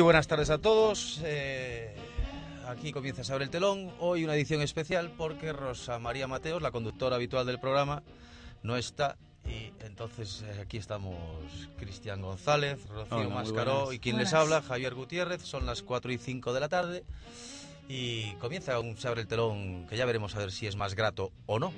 [0.00, 1.20] Muy buenas tardes a todos.
[1.24, 1.94] Eh,
[2.66, 3.92] aquí comienza a abrir el telón.
[3.98, 8.02] Hoy una edición especial porque Rosa María Mateos, la conductora habitual del programa,
[8.62, 9.18] no está.
[9.44, 11.18] Y entonces eh, aquí estamos
[11.78, 15.42] Cristian González, Rocío Hola, Mascaró y quien les habla, Javier Gutiérrez.
[15.42, 17.04] Son las 4 y 5 de la tarde.
[17.86, 20.94] Y comienza un Se abre el telón que ya veremos a ver si es más
[20.94, 21.74] grato o no.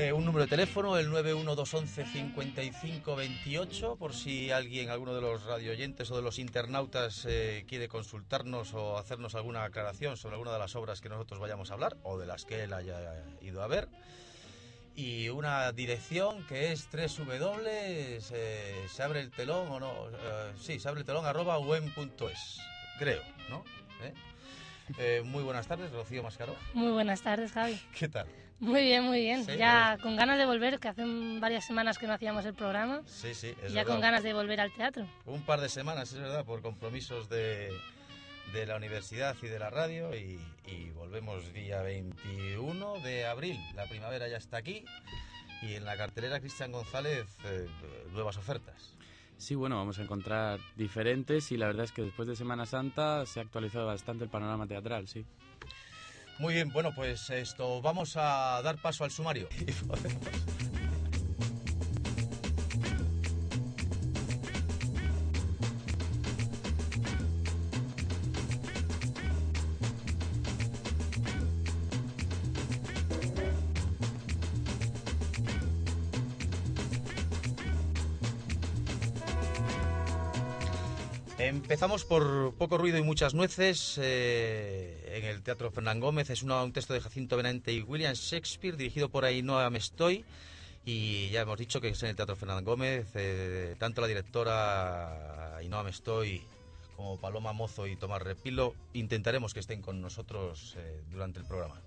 [0.00, 6.16] Eh, un número de teléfono, el 91211-5528, por si alguien, alguno de los radioyentes o
[6.16, 11.02] de los internautas eh, quiere consultarnos o hacernos alguna aclaración sobre alguna de las obras
[11.02, 13.90] que nosotros vayamos a hablar o de las que él haya ido a ver.
[14.96, 20.80] Y una dirección que es 3 w se abre el telón o no, eh, sí,
[20.80, 22.58] se abre el telón arroba uen.es,
[22.98, 23.64] creo, ¿no?
[24.02, 24.14] ¿Eh?
[24.98, 26.56] Eh, muy buenas tardes, Rocío Mascaró.
[26.72, 27.78] Muy buenas tardes, Javi.
[27.94, 28.26] ¿Qué tal?
[28.60, 29.44] Muy bien, muy bien.
[29.44, 31.02] Sí, ya con ganas de volver, que hace
[31.40, 33.00] varias semanas que no hacíamos el programa.
[33.06, 33.92] Sí, sí, y es ya verdad.
[33.94, 35.06] con ganas de volver al teatro.
[35.26, 37.70] Un par de semanas, es verdad, por compromisos de,
[38.52, 43.58] de la universidad y de la radio y, y volvemos día 21 de abril.
[43.74, 44.84] La primavera ya está aquí
[45.62, 47.66] y en la cartelera Cristian González eh,
[48.12, 48.94] nuevas ofertas.
[49.38, 53.24] Sí, bueno, vamos a encontrar diferentes y la verdad es que después de Semana Santa
[53.24, 55.24] se ha actualizado bastante el panorama teatral, sí.
[56.40, 59.46] Muy bien, bueno, pues esto, vamos a dar paso al sumario.
[81.70, 86.28] Empezamos por Poco ruido y muchas nueces eh, en el Teatro Fernán Gómez.
[86.28, 90.24] Es un texto de Jacinto Benante y William Shakespeare dirigido por Ainhoa Mestoy.
[90.84, 93.06] Y ya hemos dicho que es en el Teatro Fernán Gómez.
[93.14, 96.42] eh, tanto la directora Ainhoa Mestoy
[96.96, 101.80] como Paloma Mozo y Tomás Repilo intentaremos que estén con nosotros eh, durante el programa.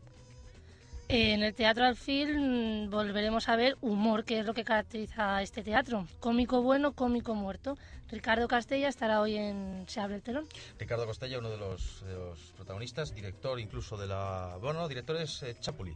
[1.16, 5.44] En el Teatro Alfil mm, volveremos a ver humor, que es lo que caracteriza a
[5.44, 6.07] este teatro.
[6.19, 7.78] Cómico bueno, cómico muerto.
[8.09, 10.47] Ricardo Castella estará hoy en Se abre el telón.
[10.79, 14.57] Ricardo Costella, uno de los, de los protagonistas, director incluso de la...
[14.59, 15.96] Bueno, no, director es eh, Chapuli,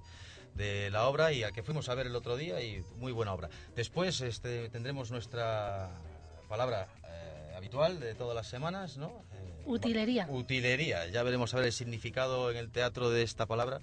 [0.54, 3.34] de la obra y al que fuimos a ver el otro día y muy buena
[3.34, 3.50] obra.
[3.76, 5.90] Después este, tendremos nuestra
[6.48, 9.24] palabra eh, habitual de todas las semanas, ¿no?
[9.34, 10.28] Eh, Utilería.
[10.30, 13.80] Utilería, ya veremos a ver el significado en el teatro de esta palabra.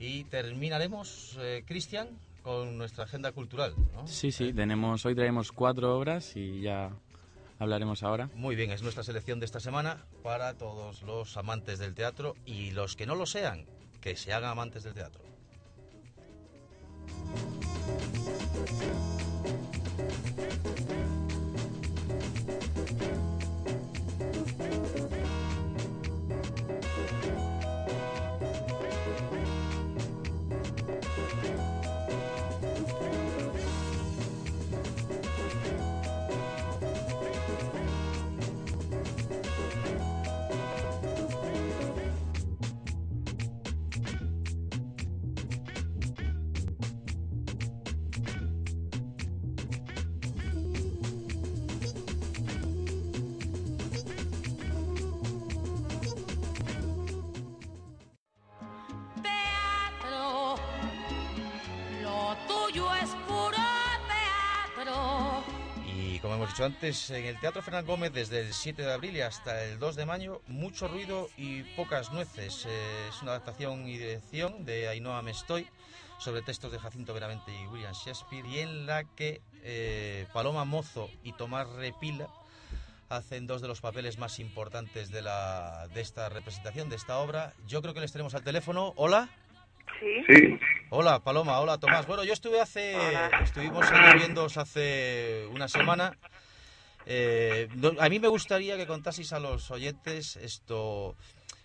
[0.00, 2.08] Y terminaremos, eh, Cristian,
[2.42, 4.06] con nuestra agenda cultural, ¿no?
[4.06, 6.90] Sí, sí, Eh, tenemos, hoy traemos cuatro obras y ya
[7.58, 8.30] hablaremos ahora.
[8.34, 12.70] Muy bien, es nuestra selección de esta semana para todos los amantes del teatro y
[12.70, 13.66] los que no lo sean,
[14.00, 15.22] que se hagan amantes del teatro.
[66.80, 70.06] En el Teatro Fernán Gómez desde el 7 de abril y hasta el 2 de
[70.06, 72.66] mayo, mucho ruido y pocas nueces.
[72.66, 75.66] Eh, es una adaptación y dirección de Ainhoa Mestoy
[76.20, 81.10] sobre textos de Jacinto Benavente y William Shakespeare y en la que eh, Paloma Mozo
[81.24, 82.28] y Tomás Repila
[83.08, 87.54] hacen dos de los papeles más importantes de, la, de esta representación, de esta obra.
[87.66, 88.92] Yo creo que les tenemos al teléfono.
[88.94, 89.28] Hola.
[89.98, 90.58] Sí, Sí,
[90.90, 91.58] Hola, Paloma.
[91.58, 92.06] Hola, Tomás.
[92.06, 92.96] Bueno, yo estuve hace...
[93.42, 93.84] Estuvimos
[94.14, 96.16] viéndoos hace una semana.
[97.10, 101.16] Eh, no- a mí me gustaría que contaseis a los oyentes esto...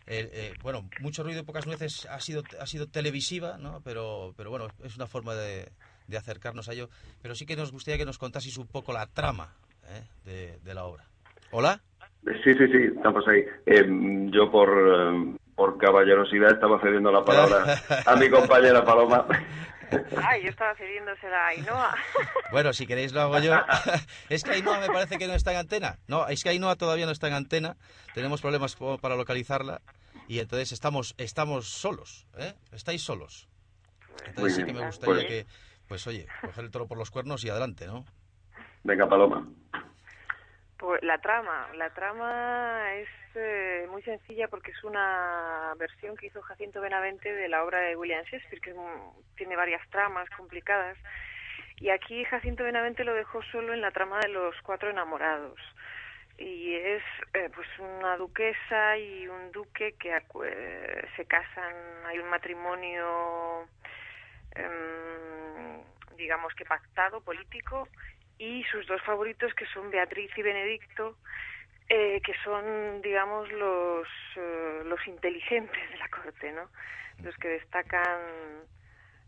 [0.08, 3.82] eh, eh, bueno, mucho ruido y pocas nueces ha sido, ha sido televisiva, ¿no?
[3.84, 5.70] Pero, pero bueno, es una forma de,
[6.08, 6.90] de acercarnos a ello.
[7.22, 9.54] Pero sí que nos gustaría que nos contaseis un poco la trama
[9.90, 10.04] ¿eh?
[10.24, 11.04] de, de la obra.
[11.52, 11.82] ¿Hola?
[12.24, 13.44] Sí, sí, sí, estamos ahí.
[13.66, 13.86] Eh,
[14.32, 19.28] yo por, eh, por caballerosidad estaba cediendo la palabra a mi compañera Paloma.
[20.24, 21.96] Ay, yo estaba cediéndosela a Ainhoa.
[22.52, 23.54] Bueno, si queréis lo hago yo.
[24.30, 25.98] es que Ainhoa me parece que no está en antena.
[26.08, 27.78] No, es que Ainhoa todavía no está en antena.
[28.14, 29.82] Tenemos problemas para localizarla.
[30.28, 32.54] Y entonces estamos, estamos solos, ¿eh?
[32.72, 33.48] Estáis solos.
[34.26, 35.46] Entonces sí que me gustaría que,
[35.88, 38.06] pues oye, coger el toro por los cuernos y adelante, ¿no?
[38.84, 39.48] Venga, Paloma.
[41.02, 46.82] La trama, la trama es eh, muy sencilla porque es una versión que hizo Jacinto
[46.82, 48.76] Benavente de la obra de William Shakespeare, que
[49.38, 50.98] tiene varias tramas complicadas.
[51.78, 55.58] Y aquí Jacinto Benavente lo dejó solo en la trama de los cuatro enamorados.
[56.38, 57.04] Y es
[57.34, 61.76] eh, pues una duquesa y un duque que eh, se casan,
[62.08, 63.68] hay un matrimonio
[64.56, 65.82] em,
[66.18, 67.88] digamos que pactado, político,
[68.44, 71.16] y sus dos favoritos que son Beatriz y Benedicto,
[71.88, 76.70] eh, que son, digamos, los, eh, los inteligentes de la corte, ¿no?
[77.24, 78.20] Los que destacan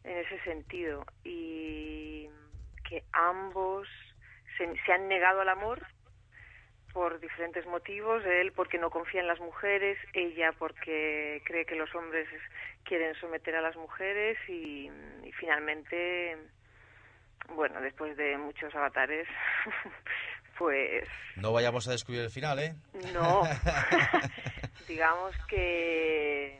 [0.04, 1.06] en ese sentido.
[1.24, 2.28] Y
[2.90, 3.88] que ambos
[4.58, 5.82] se, han negado al amor
[6.92, 11.94] por diferentes motivos, él porque no confía en las mujeres, ella porque cree que los
[11.96, 12.28] hombres
[12.84, 14.90] quieren someter a las mujeres y
[15.40, 16.38] finalmente,
[17.54, 19.28] bueno, después de muchos avatares,
[20.58, 22.76] pues No vayamos a descubrir el final, ¿eh?
[23.14, 23.44] no,
[24.88, 26.60] digamos que,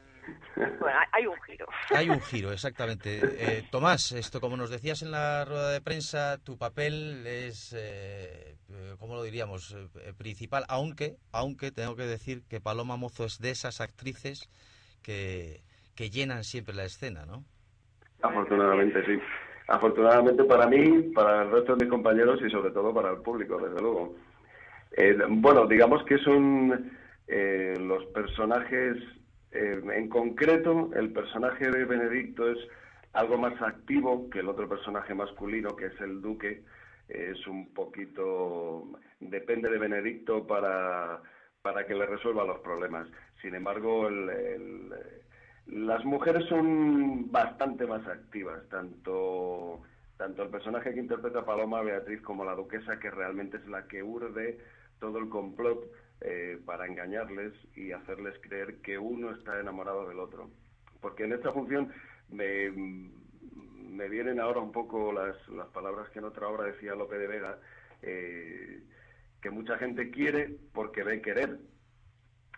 [0.80, 1.66] bueno, hay- un giro.
[1.92, 3.20] Hay un giro, exactamente.
[3.24, 8.56] Eh, Tomás, esto como nos decías en la rueda de prensa, tu papel es, eh,
[8.70, 13.40] eh, ¿cómo lo diríamos?, Eh, principal, aunque, aunque tengo que decir que Paloma Mozo es
[13.40, 14.50] de esas actrices
[15.02, 15.62] que,
[15.96, 17.44] que llenan siempre la escena, ¿no?
[18.22, 19.20] Afortunadamente, sí.
[19.68, 23.58] Afortunadamente para mí, para el resto de mis compañeros y sobre todo para el público,
[23.58, 24.16] desde luego.
[24.98, 26.92] Eh, bueno, digamos que son
[27.28, 28.98] eh, los personajes,
[29.52, 32.60] eh, en concreto, el personaje de Benedicto es
[33.14, 36.64] algo más activo que el otro personaje masculino, que es el duque.
[37.08, 38.88] Es un poquito,
[39.20, 41.22] depende de Benedicto para,
[41.62, 43.08] para que le resuelva los problemas.
[43.42, 44.94] Sin embargo, el-
[45.68, 49.82] las mujeres son bastante más activas, tanto,
[50.18, 54.04] tanto el personaje que interpreta Paloma Beatriz como la duquesa, que realmente es la que
[54.04, 54.60] urde
[55.00, 55.86] todo el complot
[56.22, 60.50] eh, para engañarles y hacerles creer que uno está enamorado del otro.
[61.02, 61.92] Porque en esta función
[62.30, 67.18] me, me vienen ahora un poco las, las palabras que en otra obra decía Lope
[67.18, 67.58] de Vega,
[68.02, 68.84] eh,
[69.42, 71.58] que mucha gente quiere porque ve querer.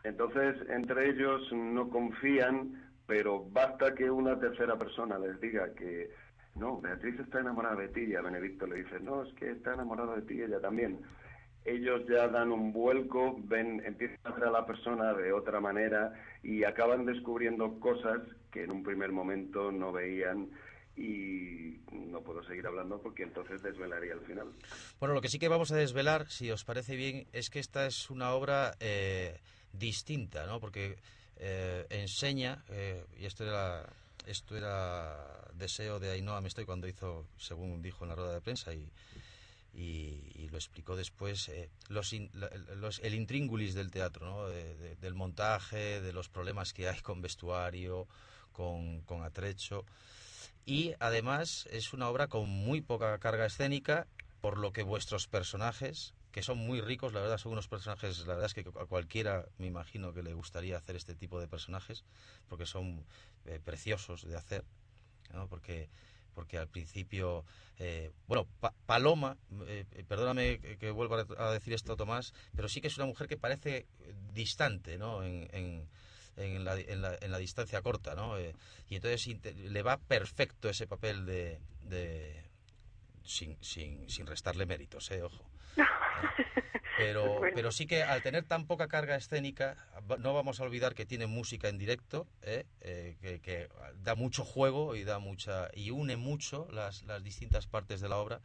[0.04, 6.12] Entonces, entre ellos no confían, pero basta que una tercera persona les diga que
[6.56, 9.74] no, Beatriz está enamorada de ti y a Benedicto le dice, no, es que está
[9.74, 11.00] enamorada de ti ella también.
[11.64, 16.14] Ellos ya dan un vuelco, ven, empiezan a ver a la persona de otra manera
[16.44, 18.22] y acaban descubriendo cosas
[18.52, 20.50] que en un primer momento no veían
[20.96, 24.48] y no puedo seguir hablando porque entonces desvelaría el final.
[25.00, 27.86] Bueno, lo que sí que vamos a desvelar, si os parece bien, es que esta
[27.86, 29.38] es una obra eh,
[29.74, 30.60] distinta, ¿no?
[30.60, 30.98] Porque
[31.40, 33.88] eh, enseña, eh, y esto era,
[34.26, 35.16] esto era
[35.54, 38.90] deseo de Ainhoa Mestoy cuando hizo, según dijo en la rueda de prensa, y,
[39.74, 42.32] y, lo explicó después, eh, los, in-
[43.02, 44.48] el intríngulis del teatro, ¿no?
[44.48, 48.08] De- de- del montaje, de los problemas que hay con vestuario,
[48.54, 49.86] con, con atrecho.
[50.66, 54.08] Y además es una obra con muy poca carga escénica,
[54.42, 58.36] por lo que vuestros personajes, que son muy ricos, la verdad son unos personajes, la
[58.36, 62.06] verdad es que a cualquiera me imagino que le gustaría hacer este tipo de personajes,
[62.48, 63.04] porque son
[63.46, 64.64] eh, preciosos de hacer,
[65.34, 65.48] ¿no?
[65.48, 65.90] porque
[66.36, 67.44] porque al principio,
[67.80, 72.88] eh, bueno, Pa- Paloma, eh, perdóname que, vuelva a decir esto, Tomás, pero sí que
[72.90, 73.88] es una mujer que parece
[74.36, 75.24] distante, ¿no?
[75.24, 75.88] En, en,
[76.36, 78.40] en la, en, la, distancia corta, ¿no?
[78.40, 79.26] Y entonces
[79.56, 81.60] le va perfecto ese papel de...
[81.82, 82.44] de
[83.24, 85.24] sin, sin, sin restarle méritos, ¿eh?
[85.24, 85.44] Ojo.
[86.98, 87.54] Pero, Bueno.
[87.54, 89.78] pero sí que al tener tan poca carga escénica,
[90.18, 92.66] no vamos a olvidar que tiene música en directo, ¿eh?
[92.82, 93.70] Eh, que, que
[94.02, 98.18] da mucho juego y da mucha y une mucho las, las distintas partes de la
[98.18, 98.40] obra.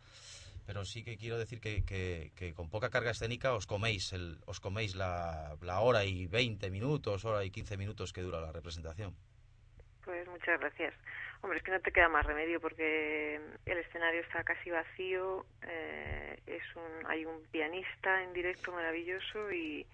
[0.66, 4.38] Pero sí que quiero decir que, que- que con poca carga escénica os coméis el,
[4.46, 8.52] os coméis la, la hora y 20 minutos, hora y 15 minutos que dura la
[8.52, 9.16] representación.
[10.04, 10.92] Pues muchas gracias.
[11.42, 16.38] Hombre, es que no te queda más remedio porque el escenario está casi vacío, eh,
[16.46, 19.84] es un, hay un pianista en directo maravilloso y,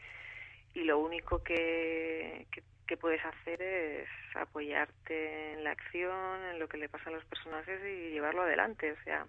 [0.75, 2.47] y lo único que,
[3.01, 7.81] puedes hacer es apoyarte en la acción, en lo que le pasa a los personajes
[7.81, 8.93] y llevarlo adelante.
[8.93, 9.25] O sea,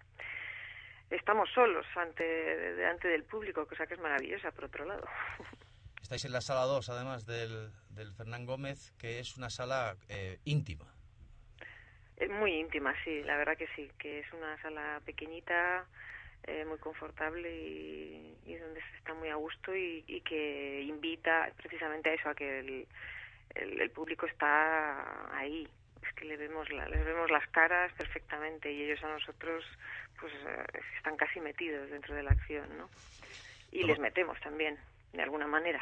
[1.09, 5.07] estamos solos ante delante del público, cosa que es maravillosa, por otro lado.
[6.01, 10.39] Estáis en la sala 2, además del, del Fernán Gómez, que es una sala eh,
[10.45, 10.91] íntima.
[12.19, 15.85] Es muy íntima, sí, la verdad que sí, que es una sala pequeñita,
[16.43, 21.49] eh, muy confortable y, y, donde se está muy a gusto y, y, que invita
[21.55, 22.87] precisamente a eso, a que el,
[23.55, 25.67] el, el, público está ahí.
[26.01, 29.65] Es que le vemos la, les vemos las caras perfectamente y ellos a nosotros
[30.19, 32.89] pues eh, están casi metidos dentro de la acción, ¿no?
[33.71, 34.77] Y les metemos también
[35.13, 35.81] de alguna manera.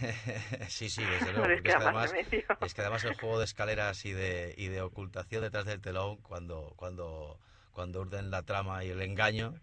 [0.68, 1.48] sí, sí, desde luego.
[1.48, 2.12] No es, que además,
[2.60, 6.18] es que además el juego de escaleras y de, y de ocultación detrás del telón,
[6.18, 7.38] cuando, cuando,
[7.72, 9.54] cuando urden la trama y el engaño,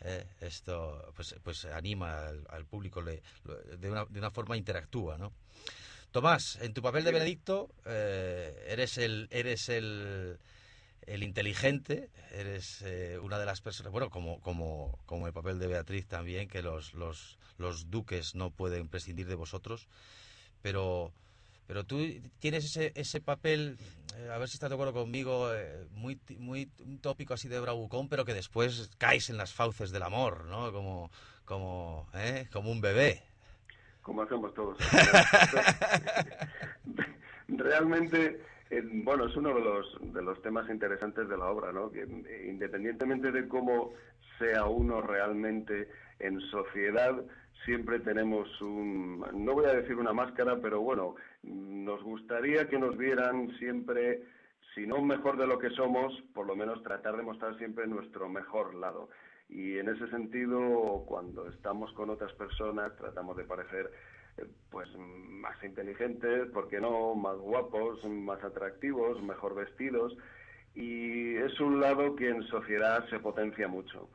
[0.00, 3.22] eh, esto pues, pues anima al, al público, le,
[3.78, 5.32] de, una, de una forma interactúa, ¿no?
[6.10, 10.38] Tomás, en tu papel de Benedicto, eh, eres el, eres el,
[11.06, 15.66] el inteligente, eres eh, una de las personas, bueno, como, como, como el papel de
[15.66, 19.88] Beatriz también, que los, los, los duques no pueden prescindir de vosotros,
[20.62, 21.12] pero,
[21.66, 21.98] pero tú
[22.38, 23.76] tienes ese, ese papel,
[24.16, 27.60] eh, a ver si estás de acuerdo conmigo, eh, muy, muy un tópico así de
[27.60, 30.72] bravucón, pero que después caes en las fauces del amor, ¿no?
[30.72, 31.10] Como,
[31.44, 32.48] como, ¿eh?
[32.52, 33.22] como un bebé.
[34.02, 34.78] Como hacemos todos.
[37.48, 38.40] Realmente
[39.04, 41.90] bueno, es uno de los, de los temas interesantes de la obra, ¿no?
[41.90, 42.02] Que
[42.48, 43.92] independientemente de cómo
[44.38, 47.14] sea uno realmente en sociedad,
[47.64, 52.96] siempre tenemos un, no voy a decir una máscara, pero bueno, nos gustaría que nos
[52.96, 54.22] vieran siempre,
[54.74, 58.28] si no mejor de lo que somos, por lo menos tratar de mostrar siempre nuestro
[58.28, 59.08] mejor lado.
[59.48, 63.90] Y en ese sentido, cuando estamos con otras personas, tratamos de parecer
[64.70, 67.14] pues más inteligentes, ¿por qué no?
[67.14, 70.16] Más guapos, más atractivos, mejor vestidos.
[70.74, 74.08] Y es un lado que en sociedad se potencia mucho.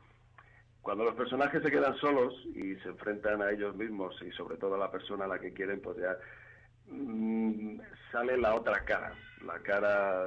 [0.82, 4.76] Cuando los personajes se quedan solos y se enfrentan a ellos mismos y sobre todo
[4.76, 6.16] a la persona a la que quieren, pues ya
[6.88, 7.78] mmm,
[8.10, 9.12] sale la otra cara.
[9.44, 10.26] La cara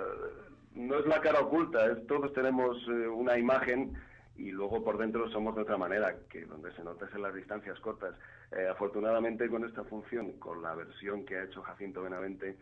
[0.76, 3.94] no es la cara oculta, es, todos tenemos eh, una imagen
[4.36, 7.34] y luego por dentro somos de otra manera, que donde se nota es en las
[7.34, 8.16] distancias cortas.
[8.52, 12.58] Eh, afortunadamente con esta función, con la versión que ha hecho Jacinto Benavente,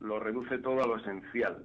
[0.00, 1.64] lo reduce todo a lo esencial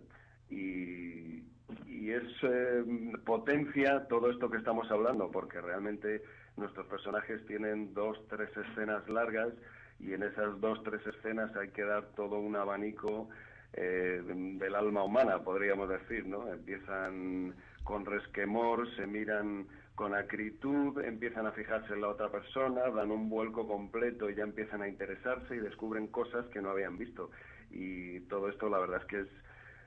[0.50, 1.44] y,
[1.88, 2.84] y es eh,
[3.26, 6.22] potencia todo esto que estamos hablando, porque realmente
[6.58, 9.54] nuestros personajes tienen dos, tres escenas largas
[10.00, 13.30] y en esas dos, tres escenas hay que dar todo un abanico
[13.74, 16.52] eh, del alma humana, podríamos decir, ¿no?
[16.52, 19.66] Empiezan con resquemor, se miran
[19.96, 24.44] con acritud, empiezan a fijarse en la otra persona, dan un vuelco completo y ya
[24.44, 27.30] empiezan a interesarse y descubren cosas que no habían visto.
[27.72, 29.28] Y todo esto la verdad es que es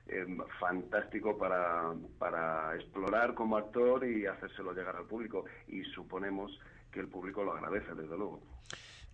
[0.09, 0.25] eh,
[0.59, 5.45] fantástico para, para explorar como actor y hacérselo llegar al público.
[5.67, 6.51] Y suponemos
[6.91, 8.41] que el público lo agradece, desde luego.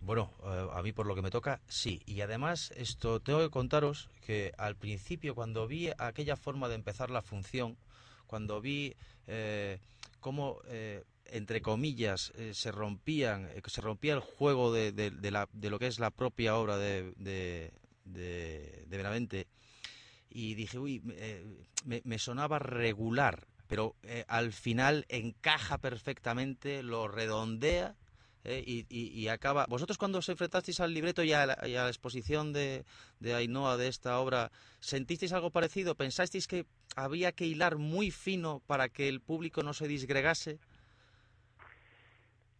[0.00, 2.02] Bueno, eh, a mí por lo que me toca, sí.
[2.06, 7.10] Y además, esto tengo que contaros que al principio, cuando vi aquella forma de empezar
[7.10, 7.76] la función,
[8.26, 8.94] cuando vi
[9.26, 9.78] eh,
[10.24, 15.78] cómo, eh, entre comillas, eh, se rompían, eh, se rompía el juego de, de, lo
[15.78, 17.12] que es la propia obra de,
[18.04, 19.46] de Benavente,
[20.34, 21.46] y dije, uy, eh,
[21.86, 27.94] me, me, sonaba regular, pero eh, al final encaja perfectamente, lo redondea
[28.42, 28.62] ¿eh?
[28.66, 29.66] y, y, acaba.
[29.68, 32.84] ¿Vosotros cuando os enfrentasteis al libreto y a la, a la exposición de,
[33.20, 34.50] de, Ainhoa de esta obra,
[34.80, 35.94] sentisteis algo parecido?
[35.94, 40.58] ¿Pensasteis que había que hilar muy fino para que el público no se disgregase?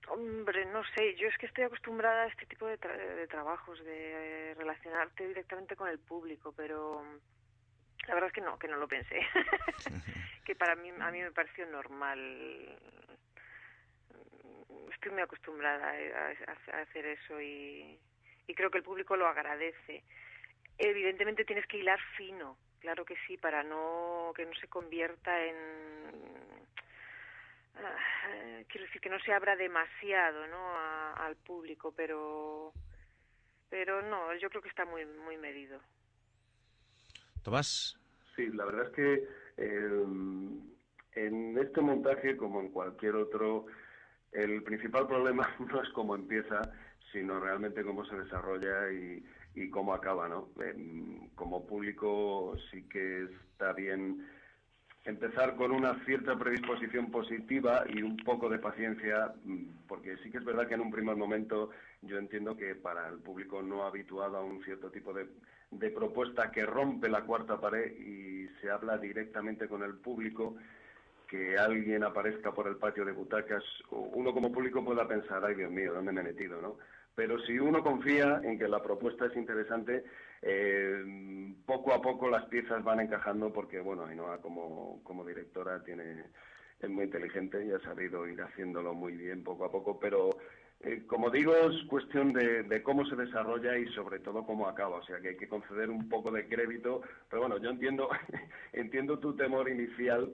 [0.09, 3.83] Hombre, no sé, yo es que estoy acostumbrada a este tipo de, tra de trabajos,
[3.83, 7.02] de eh, relacionarte directamente con el público, pero
[8.06, 9.20] la verdad es que no, que no lo pensé.
[10.44, 12.78] que para mí, a mí me pareció normal
[15.04, 17.99] estoy muy acostumbrada a, a hacer eso y,
[18.46, 20.02] y, creo que el público lo agradece.
[20.78, 25.56] Evidentemente tienes que hilar fino, claro que sí, para no que no se convierta en
[27.76, 30.76] uh, quiero decir que no se abra demasiado, ¿no?
[30.76, 32.73] A, al público, pero
[33.68, 35.80] pero no, yo creo que está muy muy medido.
[37.45, 37.97] Tomás.
[38.35, 40.05] Sí, la verdad es que eh,
[41.15, 43.67] en este montaje, como en cualquier otro,
[44.33, 46.63] el principal problema no es cómo empieza,
[47.13, 49.25] sino realmente cómo se desarrolla y,
[49.55, 50.49] y cómo acaba, ¿no?
[50.61, 54.27] Eh, como público sí que está bien
[55.05, 60.39] empezar con una cierta predisposición positiva y un poco de paciencia, mm, porque sí que
[60.39, 61.71] es verdad que en un primer momento
[62.01, 65.29] yo entiendo que para el público no habituado a un cierto tipo de,
[65.78, 70.57] de propuesta que rompe la cuarta pared y se habla directamente con el público,
[71.28, 75.71] que alguien aparezca por el patio de butacas, uno como público pueda pensar, ay Dios
[75.71, 76.61] mío, ¿dónde me he metido?
[76.61, 76.76] ¿no?
[77.14, 80.04] Pero si uno confía en que la propuesta es interesante,
[80.43, 86.25] eh, poco a poco las piezas van encajando porque, bueno, Ainhoa como, como directora tiene
[86.81, 90.31] es muy inteligente y ha sabido ir haciéndolo muy bien poco a poco, pero
[90.81, 95.04] eh, como digo, es cuestión de, cómo se desarrolla y sobre todo cómo acaba, o
[95.04, 97.00] sea que hay que conceder un poco de crédito,
[97.31, 98.09] pero bueno, yo entiendo,
[98.73, 100.33] entiendo tu temor inicial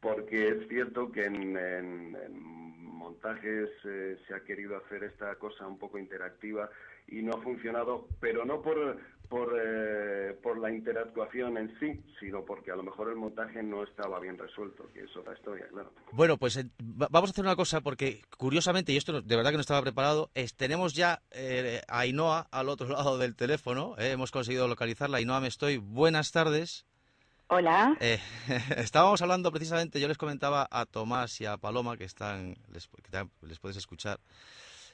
[0.00, 2.16] porque es cierto que en,
[2.78, 6.70] montajes eh, se ha querido hacer esta cosa un poco interactiva
[7.08, 12.44] y no ha funcionado, pero no por, por, eh, por la interactuación en sí, sino
[12.44, 15.92] porque a lo mejor el montaje no estaba bien resuelto, que es otra historia, claro.
[16.12, 19.56] Bueno, pues eh, vamos a hacer una cosa, porque curiosamente, y esto de verdad que
[19.56, 24.66] no estaba preparado, tenemos ya eh, a Ainhoa al otro lado del teléfono, hemos conseguido
[24.66, 25.18] localizarla.
[25.18, 25.76] Ainhoa, me estoy.
[25.76, 26.86] Buenas tardes.
[27.48, 27.96] Hola.
[28.76, 32.88] estábamos hablando precisamente, yo les comentaba a Tomás y a Paloma, que están, les,
[33.40, 34.20] les puedes escuchar,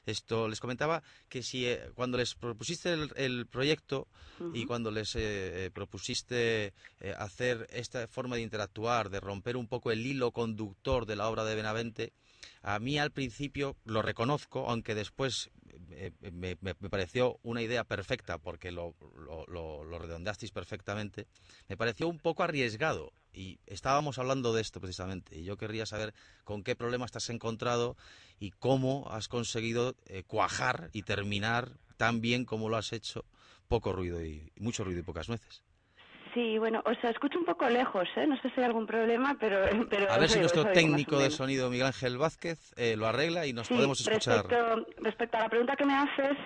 [0.06, 4.08] esto les comentaba que si eh, cuando les propusiste el, proyecto
[4.52, 6.74] y cuando les eh, eh, propusiste
[7.18, 11.44] hacer esta forma de interactuar, de romper un poco el hilo conductor de la obra
[11.44, 12.12] de Benavente,
[12.62, 15.50] a mí al principio lo reconozco, aunque después
[16.32, 16.56] me,
[16.90, 18.94] pareció una idea perfecta porque lo,
[19.48, 21.26] lo, redondeasteis perfectamente,
[21.68, 26.14] me pareció un poco arriesgado y estábamos hablando de esto precisamente y yo querría saber
[26.44, 27.96] con qué problema estás encontrado
[28.38, 33.24] y cómo has conseguido eh, cuajar y terminar tan bien como lo has hecho,
[33.68, 35.62] poco ruido y mucho ruido y pocas nueces.
[36.34, 38.26] Sí, bueno, o sea, escucho un poco lejos, ¿eh?
[38.26, 39.60] No sé si hay algún problema, pero...
[39.90, 43.52] pero a ver si nuestro técnico de sonido, Miguel Ángel Vázquez, eh, lo arregla y
[43.52, 44.44] nos podemos escuchar.
[44.46, 46.36] Respecto, respecto a la pregunta que me haces,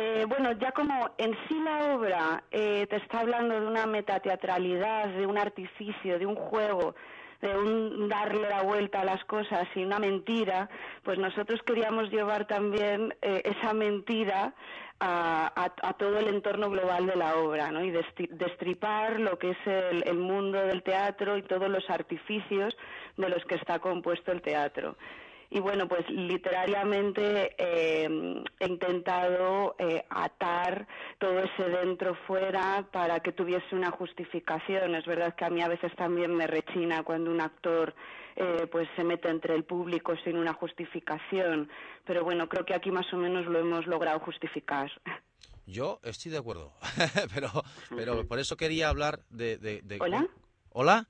[0.00, 5.08] eh, bueno, ya como en sí la obra eh, te está hablando de una metateatralidad,
[5.08, 6.94] de un artificio, de un juego,
[7.40, 10.70] de un darle la vuelta a las cosas y una mentira,
[11.02, 14.54] pues nosotros queríamos llevar también eh, esa mentira
[15.00, 17.82] a, todo el entorno global de la obra, ¿no?
[17.82, 22.76] Y destripar lo que es el mundo del teatro y todos los artificios
[23.16, 24.96] de los que está compuesto el teatro
[25.50, 30.86] y bueno, pues literariamente eh, he intentado eh, atar
[31.18, 34.94] todo ese dentro fuera para que tuviese una justificación.
[34.94, 37.94] Es verdad que a mí a veces también me rechina cuando un actor
[38.36, 41.70] eh, pues se mete entre el público sin una justificación,
[42.04, 44.90] pero bueno, creo que aquí más o menos lo hemos logrado justificar.
[45.66, 46.72] Yo estoy de acuerdo,
[47.34, 47.50] pero,
[47.96, 49.56] pero por eso quería hablar de...
[49.58, 49.98] de...
[50.00, 50.28] ¿Hola?
[50.70, 51.08] ¿Hola?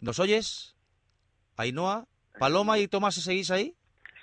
[0.00, 0.76] ¿Nos oyes?
[1.56, 2.06] Ainhoa,
[2.38, 3.74] Paloma y Tomás, ¿seguís ahí?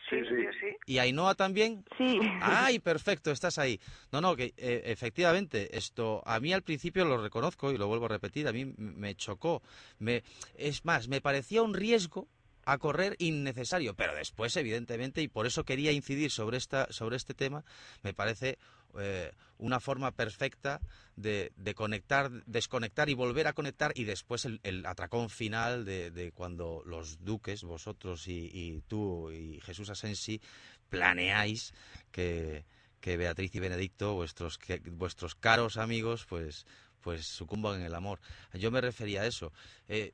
[0.10, 0.76] Sí, sí, sí.
[0.86, 1.84] ¿Y Ainhoa también?
[1.98, 2.20] Sí.
[2.42, 3.32] ¡Ay, perfecto!
[3.32, 3.80] Estás ahí.
[4.12, 8.06] No, no, que eh, efectivamente, esto a mí al principio lo reconozco y lo vuelvo
[8.06, 9.62] a repetir, a mí me chocó.
[10.00, 10.24] Me,
[10.56, 12.28] es más, me parecía un riesgo
[12.66, 17.34] a correr innecesario, pero después, evidentemente, y por eso quería incidir sobre, esta, sobre este
[17.34, 17.64] tema,
[18.02, 18.58] me parece
[18.98, 20.82] eh, una forma perfecta
[21.16, 27.24] de, conectar, desconectar y volver a conectar y después el, atracón final de, cuando los
[27.24, 30.42] duques, vosotros y, tú y Jesús Asensi,
[30.90, 31.74] planeáis
[32.12, 32.66] que,
[33.02, 34.60] Beatriz y Benedicto, vuestros,
[34.92, 36.66] vuestros caros amigos, pues
[37.06, 38.20] pues sucumban en el amor.
[38.56, 39.54] Yo me refería a eso.
[39.88, 40.12] Eh,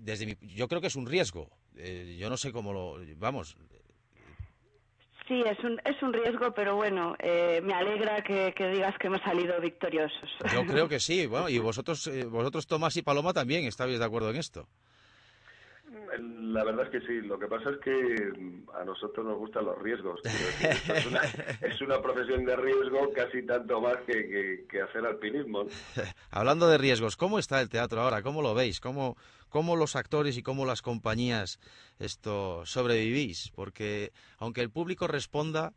[0.00, 1.50] desde yo creo que es un riesgo.
[1.76, 2.96] Eh, yo no sé cómo lo...
[3.18, 3.54] Vamos,
[5.28, 9.22] Sí, es un, es un riesgo, pero bueno, eh, me alegra que, digas que hemos
[9.22, 10.30] salido victoriosos.
[10.52, 14.04] Yo creo que sí, bueno, y vosotros, eh, vosotros Tomás y Paloma también estáis de
[14.04, 14.68] acuerdo en esto.
[16.18, 18.32] La verdad es que sí, lo que pasa es que
[18.74, 20.20] a nosotros nos gustan los riesgos.
[21.60, 25.66] Es una, profesión de riesgo casi tanto más que, que, hacer alpinismo.
[26.30, 28.22] Hablando de riesgos, ¿cómo está el teatro ahora?
[28.22, 28.80] ¿Cómo lo veis?
[28.80, 29.16] ¿Cómo,
[29.48, 31.58] cómo los actores y cómo las compañías
[31.98, 33.50] esto sobrevivís?
[33.54, 35.72] Porque aunque el público responda,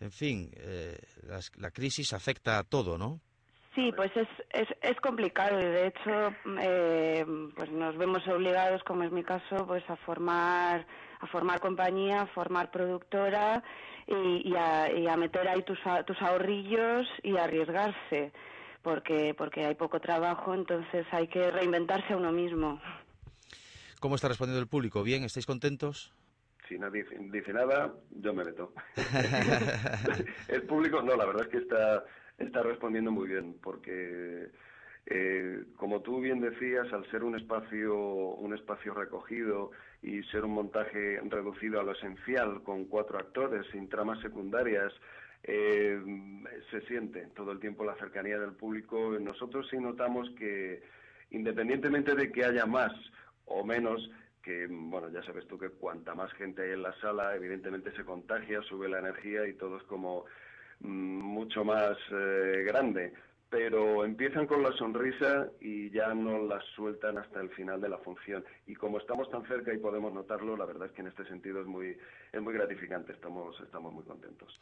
[0.00, 0.98] en fin, eh,
[1.56, 3.20] la crisis afecta a todo, ¿no?
[3.76, 9.02] Sí, pues es, es, es complicado y de hecho eh, pues nos vemos obligados, como
[9.02, 10.86] es mi caso, pues a formar
[11.20, 13.62] a formar compañía, a formar productora
[14.06, 18.32] y, a, meter ahí tus, tus ahorrillos y arriesgarse
[18.82, 22.80] porque porque hay poco trabajo, entonces hay que reinventarse a uno mismo.
[24.00, 25.02] ¿Cómo está respondiendo el público?
[25.02, 25.22] ¿Bien?
[25.22, 26.14] ¿Estáis contentos?
[26.66, 28.72] Si nadie dice nada, yo me meto.
[30.48, 32.04] el público, no, la verdad es que está
[32.38, 34.50] está respondiendo muy bien, porque
[35.08, 39.70] Eh, como tú bien decías, al ser un espacio, un espacio recogido
[40.02, 44.92] y ser un montaje reducido a lo esencial, con cuatro actores, sin tramas secundarias,
[45.44, 45.96] eh,
[46.72, 49.16] se siente todo el tiempo la cercanía del público.
[49.20, 50.82] Nosotros sí notamos que,
[51.30, 52.92] independientemente de que haya más
[53.44, 54.10] o menos,
[54.42, 58.04] que, bueno, ya sabes tú que cuanta más gente hay en la sala, evidentemente se
[58.04, 60.24] contagia, sube la energía y todo es como
[60.80, 63.12] mucho más eh, grande
[63.48, 67.98] pero empiezan con la sonrisa y ya no la sueltan hasta el final de la
[67.98, 68.44] función.
[68.66, 71.60] Y como estamos tan cerca y podemos notarlo, la verdad es que en este sentido
[71.60, 71.96] es muy,
[72.32, 74.58] es muy gratificante, estamos, estamos muy contentos.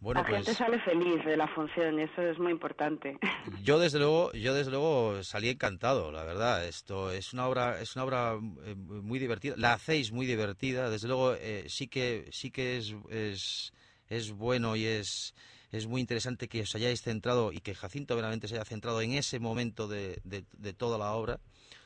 [0.00, 3.18] Bueno, la gente pues sale feliz de la función, eso es muy importante.
[3.62, 6.66] Yo desde luego, yo desde luego salí encantado, la verdad.
[6.66, 9.54] Esto es una obra, es una obra eh, muy divertida.
[9.56, 13.72] La hacéis muy divertida, desde luego eh, sí que sí que es, es,
[14.08, 15.34] es bueno y es
[15.72, 19.12] es muy interesante que os hayáis centrado y que Jacinto veramente se haya centrado en
[19.12, 21.40] ese momento de, de, toda la obra,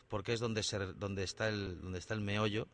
[0.09, 0.62] porque es donde,
[0.96, 2.68] donde, está, el, donde está el meollo.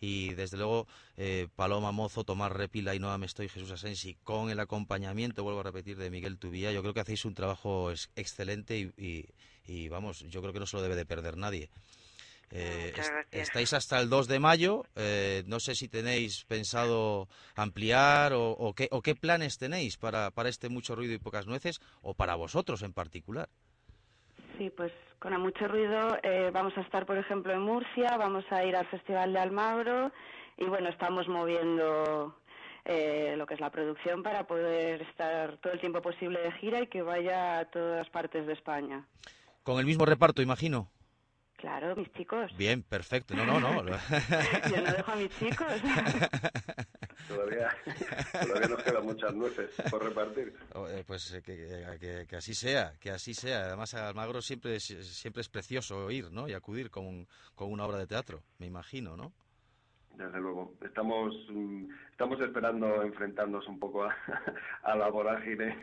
[0.00, 4.60] Y desde luego, eh, Paloma Mozo, Tomás Repila y Noa Mestoy, Jesús Asensi, con el
[4.60, 9.24] acompañamiento, vuelvo a repetir, de Miguel Tubía, yo creo que hacéis un trabajo excelente y,
[9.66, 11.70] y vamos, yo creo que no se lo debe de perder nadie.
[12.50, 12.92] Eh,
[13.32, 14.84] estáis hasta el 2 de mayo.
[14.96, 20.48] Eh, no sé si tenéis pensado ampliar o, qué, o qué planes tenéis para, para
[20.48, 23.48] este mucho ruido y pocas nueces o para vosotros en particular.
[24.58, 28.64] Sí, pues con mucho ruido eh, vamos a estar, por ejemplo, en Murcia, vamos a
[28.64, 30.12] ir al Festival de Almagro
[30.56, 32.36] y bueno, estamos moviendo
[32.84, 36.86] lo que es la producción para poder estar todo el tiempo posible de gira y
[36.86, 39.06] que vaya a todas partes de España.
[39.62, 40.90] Con el mismo reparto, imagino.
[41.64, 42.54] Claro, mis chicos.
[42.58, 43.34] Bien, perfecto.
[43.34, 43.82] No, no, no.
[44.70, 45.66] Yo no dejo a mis chicos.
[47.26, 47.70] todavía,
[48.32, 50.52] todavía nos quedan muchas nueces por repartir.
[51.06, 53.60] Pues eh, que, que, así sea, que así sea.
[53.64, 56.48] Además, a Almagro siempre es, siempre es precioso ir, ¿no?
[56.48, 59.32] Y acudir con, con una obra de teatro, me imagino, ¿no?
[60.18, 60.74] Desde luego.
[60.82, 64.14] Estamos, mm, estamos esperando enfrentarnos un poco a,
[64.82, 65.78] a la vorágine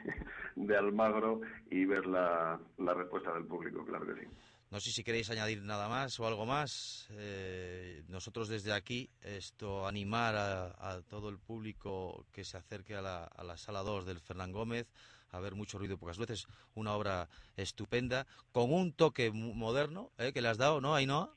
[0.55, 1.41] de Almagro
[1.71, 4.27] y ver la, la respuesta del público, claro que sí.
[4.71, 7.07] No sé si queréis añadir nada más o algo más.
[7.11, 13.57] Eh, nosotros desde aquí, esto animar a, todo el público que se acerque a la,
[13.57, 14.87] sala 2 del Fernán Gómez,
[15.31, 20.31] a ver mucho ruido pocas veces, una obra estupenda, con un toque moderno, ¿eh?
[20.31, 21.35] que le has dado, ¿no, Ainhoa?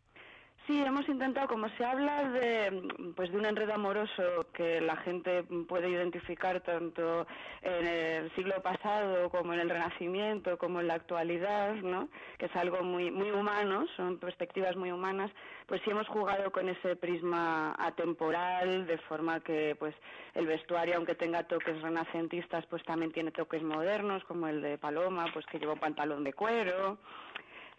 [0.66, 5.42] Sí, hemos intentado, como se habla de, pues de un enredo amoroso que la gente
[5.68, 7.26] puede identificar tanto
[7.60, 12.08] en el siglo pasado como en el Renacimiento, como en la actualidad, ¿no?
[12.38, 15.30] que es algo muy, muy humano, son perspectivas muy humanas,
[15.66, 19.94] pues sí hemos jugado con ese prisma atemporal, de forma que pues
[20.32, 25.26] el vestuario, aunque tenga toques renacentistas, pues también tiene toques modernos, como el de Paloma,
[25.34, 26.96] pues que lleva un pantalón de cuero,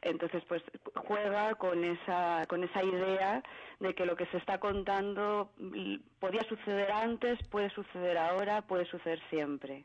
[0.06, 0.62] entonces, pues
[1.08, 3.44] juega con esa, con esa idea
[3.80, 5.52] de que lo que se está contando
[6.20, 9.84] podía suceder antes, puede suceder ahora, puede suceder siempre.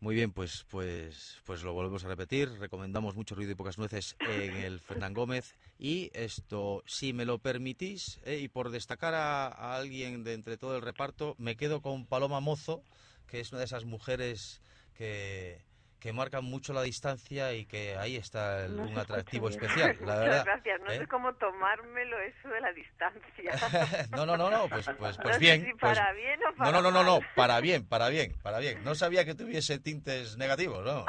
[0.00, 2.50] Muy bien, pues, pues, pues lo volvemos a repetir.
[2.58, 5.54] Recomendamos mucho ruido y pocas nueces en el Fernán Gómez.
[5.78, 10.58] Y esto, si me lo permitís, eh, y por destacar a, a, alguien de entre
[10.58, 12.82] todo el reparto, me quedo con Paloma Mozo,
[13.28, 14.60] que es una de esas mujeres
[14.94, 15.64] que,
[16.00, 20.38] que marcan mucho la distancia y que ahí está un atractivo especial, la verdad.
[20.40, 21.06] Muchas gracias, no sé ¿eh?
[21.08, 24.06] cómo tomármelo eso de la distancia.
[24.10, 25.64] no, no, no, no, pues, pues, pues bien.
[25.64, 28.34] si pues para bien o para no, no, no, no, no, para bien, para bien,
[28.42, 28.84] para bien.
[28.84, 31.06] No sabía que tuviese tintes negativos, ¿no?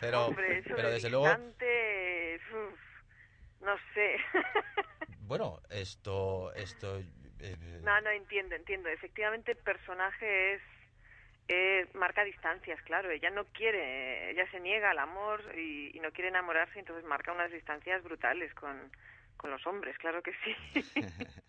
[0.00, 1.28] pero, Hombre, pero desde luego...
[3.60, 4.16] no sé.
[5.20, 7.00] bueno, esto, esto...
[7.38, 8.88] Eh, no, no, entiendo, entiendo.
[8.88, 10.62] Efectivamente, el personaje es
[11.48, 13.10] eh, marca distancias, claro.
[13.10, 17.50] Ella no quiere, ella se niega al amor y, no quiere enamorarse, entonces marca unas
[17.52, 18.90] distancias brutales con,
[19.36, 20.84] con los hombres, claro que sí.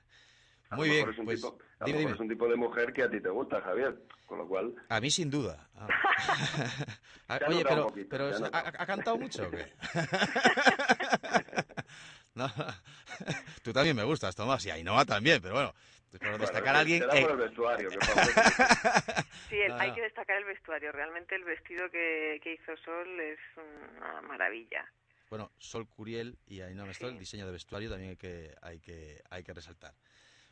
[0.76, 1.42] Muy bien, es un, pues,
[1.86, 4.74] tipo, es un tipo de mujer que a ti te gusta, Javier, con lo cual...
[4.90, 5.70] A mí sin duda.
[5.78, 5.88] Ah.
[7.30, 9.74] Ah, oye, pero, pero ¿ha, cantado mucho o qué?
[12.36, 12.52] no.
[13.64, 15.74] Tú también me gustas, Tomás, y Ainhoa también, pero bueno,
[16.20, 17.00] destacar a alguien.
[17.00, 17.90] Será por el vestuario.
[19.50, 20.92] sí, hay que destacar el vestuario.
[20.92, 24.86] Realmente el vestido que, hizo Sol es una maravilla.
[25.30, 28.56] Bueno, Sol Curiel y ahí no me estoy, el diseño de vestuario también hay que,
[28.62, 29.94] hay que, hay que resaltar.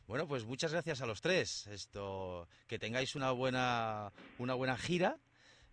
[0.08, 1.67] Bueno, pues muchas gracias a los tres.
[1.67, 5.17] Esto, que tengáis una buena, una buena gira.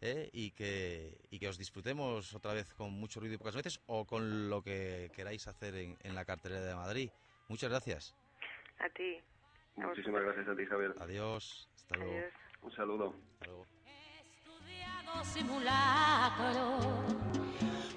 [0.00, 0.30] ¿eh?
[0.32, 4.04] y, que, y que os disfrutemos otra vez con mucho ruido y pocas veces o
[4.04, 7.10] con lo que queráis hacer en, en la cartelera de Madrid.
[7.48, 8.14] Muchas gracias.
[8.78, 9.20] A ti.
[9.78, 10.94] Muchísimas gracias a ti, Javier.
[11.00, 11.68] Adiós.
[11.76, 12.26] Hasta luego.
[12.62, 13.14] Un saludo.
[13.34, 13.66] Hasta luego.
[15.24, 16.78] simulacro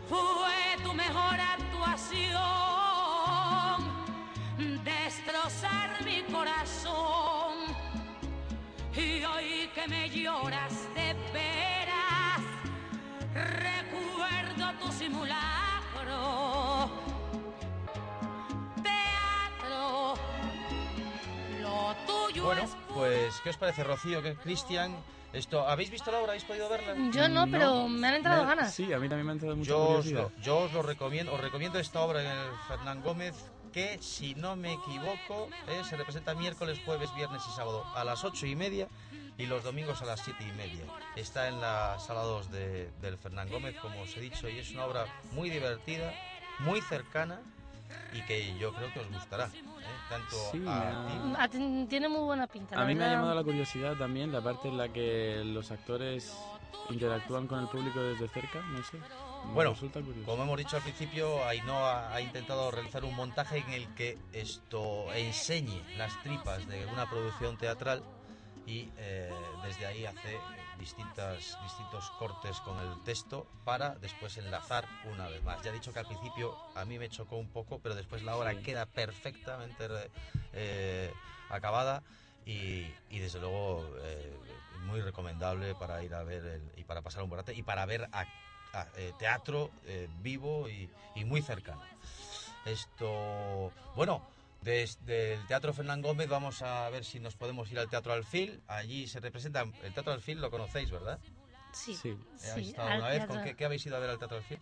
[0.08, 2.32] fue tu mejor actuación,
[4.84, 7.76] destrozar mi corazón.
[8.96, 10.81] Y hoy que me lloras
[22.52, 24.22] Bueno, es pues, ¿qué os parece, Rocío?
[24.22, 24.94] ¿Qué, Cristian?
[25.32, 26.32] Esto, ¿Habéis visto la obra?
[26.34, 26.96] ¿Habéis podido verla?
[27.10, 28.74] Yo no, pero me han entrado Me- ganas.
[28.76, 30.32] Sí, a mí también me han entrado mucha Yo os, curiosidad.
[30.36, 33.36] lo, yo os lo recomiendo, os recomiendo esta obra en el Fernán Gómez
[33.72, 38.26] que, si no me equivoco, eh, se representa miércoles, jueves, viernes y sábado a las
[38.26, 38.90] ocho y media
[39.38, 40.84] y los domingos a las siete y media.
[41.16, 44.72] Está en la sala 2 de- del Fernán Gómez, como os he dicho, y es
[44.72, 46.14] una obra muy divertida,
[46.60, 47.40] muy cercana
[48.14, 49.46] y que yo creo que os gustará.
[49.46, 49.64] eh,
[50.10, 52.80] Tanto Sí, a ha- ti Tiene muy buena pinta.
[52.82, 56.34] A mí me ha llamado la curiosidad también la parte en la que los actores
[56.90, 58.98] interactúan con el público desde cerca, no sé.
[59.46, 59.74] me Bueno.
[60.26, 65.12] Como hemos dicho al principio, Ainhoa ha intentado realizar un montaje en el que esto
[65.14, 68.04] enseñe las tripas de una producción teatral
[68.68, 69.32] y eh,
[69.64, 70.40] desde ahí hace
[70.78, 75.62] distintas, distintos cortes con el texto para después enlazar una vez más.
[75.62, 78.36] Ya he dicho que al principio a mí me chocó un poco, pero después la
[78.38, 78.62] obra Sí.
[78.62, 79.88] queda perfectamente
[80.54, 81.14] eh,
[81.50, 82.04] acabada
[82.46, 87.24] y, y desde luego eh, muy recomendable para ir a ver el- y para pasar
[87.24, 88.26] un buen rato y para ver a-
[88.74, 91.84] a, eh, teatro eh, vivo y, y muy cercano.
[92.66, 94.22] Esto, bueno,
[94.62, 98.62] desde el Teatro Fernán Gómez vamos a ver si nos podemos ir al Teatro Alfil.
[98.68, 101.20] Allí se representa, el Teatro Alfil lo conocéis, ¿verdad?
[101.74, 102.18] Sí, Sí.
[102.38, 103.18] sí, ¿Habéis estado alguna vez?
[103.20, 103.36] teatro.
[103.36, 104.60] ¿Con qué, qué habéis ido a ver al Teatro Alfil?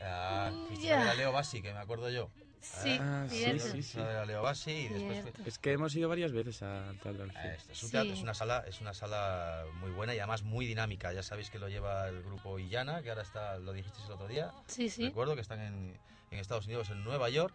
[0.00, 2.28] Ah, Mm, a Leo Bassi, que me acuerdo yo.
[2.60, 5.32] Sí, Ah, sí, sí, a Leo Bassi y después fue-.
[5.46, 7.50] Es que hemos ido varias veces al Teatro Alfil.
[7.50, 7.92] Este es, un Sí.
[7.96, 11.50] teatro- es una sala es una sala muy buena y además muy dinámica ya sabéis
[11.50, 14.88] que lo lleva el grupo Illana que ahora está lo dijisteis el otro día Sí,
[14.88, 15.04] sí.
[15.08, 15.98] recuerdo que están en,
[16.34, 17.54] en Estados Unidos en Nueva York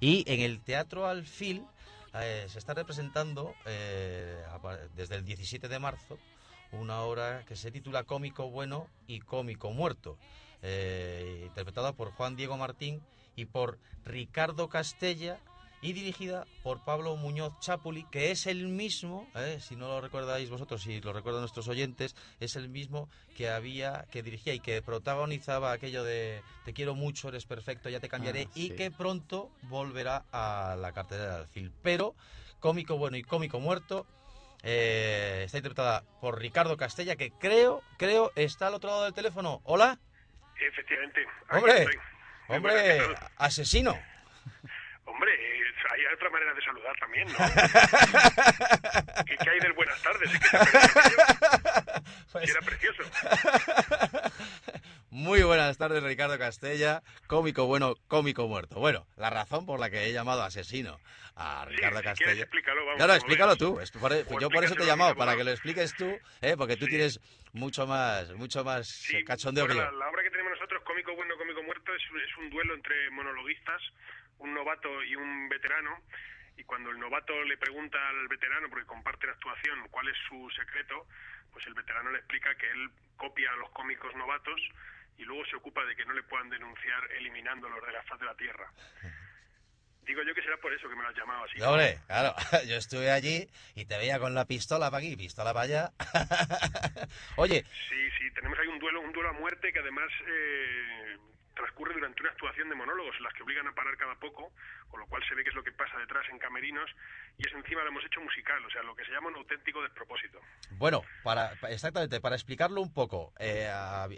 [0.00, 1.64] y en el Teatro Alfil
[2.14, 4.42] eh, se está representando eh,
[4.96, 6.18] desde el 17 de marzo
[6.72, 10.18] una obra que se titula Cómico Bueno y Cómico Muerto
[10.62, 13.02] eh, interpretada por Juan Diego Martín
[13.36, 15.38] y por Ricardo Castella
[15.84, 20.48] y dirigida por Pablo Muñoz Chapuli, que es el mismo, eh, si no lo recordáis
[20.48, 24.80] vosotros, si lo recuerdan nuestros oyentes, es el mismo que había, que dirigía y que
[24.80, 29.50] protagonizaba aquello de Te quiero mucho, eres perfecto, ya te cambiaré, Ah, y que pronto
[29.64, 31.70] volverá a la cartelera del film.
[31.82, 32.14] Pero,
[32.60, 34.06] cómico bueno y cómico muerto,
[34.62, 39.60] eh, está interpretada por Ricardo Castella, que creo, creo, está al otro lado del teléfono.
[39.64, 39.98] Hola,
[40.66, 41.26] Efectivamente.
[41.50, 41.86] hombre,
[42.48, 43.00] hombre,
[43.36, 43.94] asesino.
[45.06, 45.32] Hombre,
[45.92, 47.38] hay otra manera de saludar también, ¿no?
[49.26, 50.30] ¿Qué, qué hay del buenas tardes?
[50.32, 51.16] Es que aquello.
[52.32, 53.02] Pues- Si era precioso.
[55.10, 58.80] Muy buenas tardes, Ricardo Castella, cómico bueno, cómico muerto.
[58.80, 60.98] Bueno, la razón por la que he llamado asesino
[61.36, 62.42] a Sí, Ricardo si quieres Castella.
[62.42, 63.00] explícalo, vamos.
[63.00, 63.80] Como explícalo tú.
[64.00, 66.56] Por- e, O yo por eso te he llamado, para que lo expliques tú, ¿eh?
[66.56, 66.90] porque tú Sí.
[66.90, 67.20] tienes
[67.52, 69.98] mucho más, mucho más Sí, cachondeo bueno, que la, yo.
[69.98, 73.80] la obra que tenemos nosotros, Cómico Bueno, Cómico Muerto, es, es un duelo entre monologuistas,
[74.38, 76.02] un novato y un veterano.
[76.56, 80.48] Y cuando el novato le pregunta al veterano, porque comparte la actuación, cuál es su
[80.50, 81.06] secreto,
[81.52, 84.60] pues el veterano le explica que él copia a los cómicos novatos
[85.16, 88.26] y luego se ocupa de que no le puedan denunciar eliminándolos de la faz de
[88.26, 88.70] la tierra.
[90.02, 91.58] Digo yo que será por eso que me lo has llamado así.
[91.58, 92.34] No, hombre, claro,
[92.68, 95.92] yo estuve allí y te veía con la pistola para aquí, pistola para allá.
[97.36, 101.16] Oye, Sí, sí, tenemos ahí un duelo, un duelo a muerte que además eh,
[101.54, 104.52] transcurre durante una actuación de monólogos en las que obligan a parar cada poco,
[104.88, 106.90] con lo cual se ve qué es lo que pasa detrás en camerinos
[107.38, 109.82] y es encima lo hemos hecho musical, o sea, lo que se llama un auténtico
[109.82, 110.40] despropósito.
[110.72, 113.68] Bueno, para, pa- exactamente, para explicarlo un poco, eh,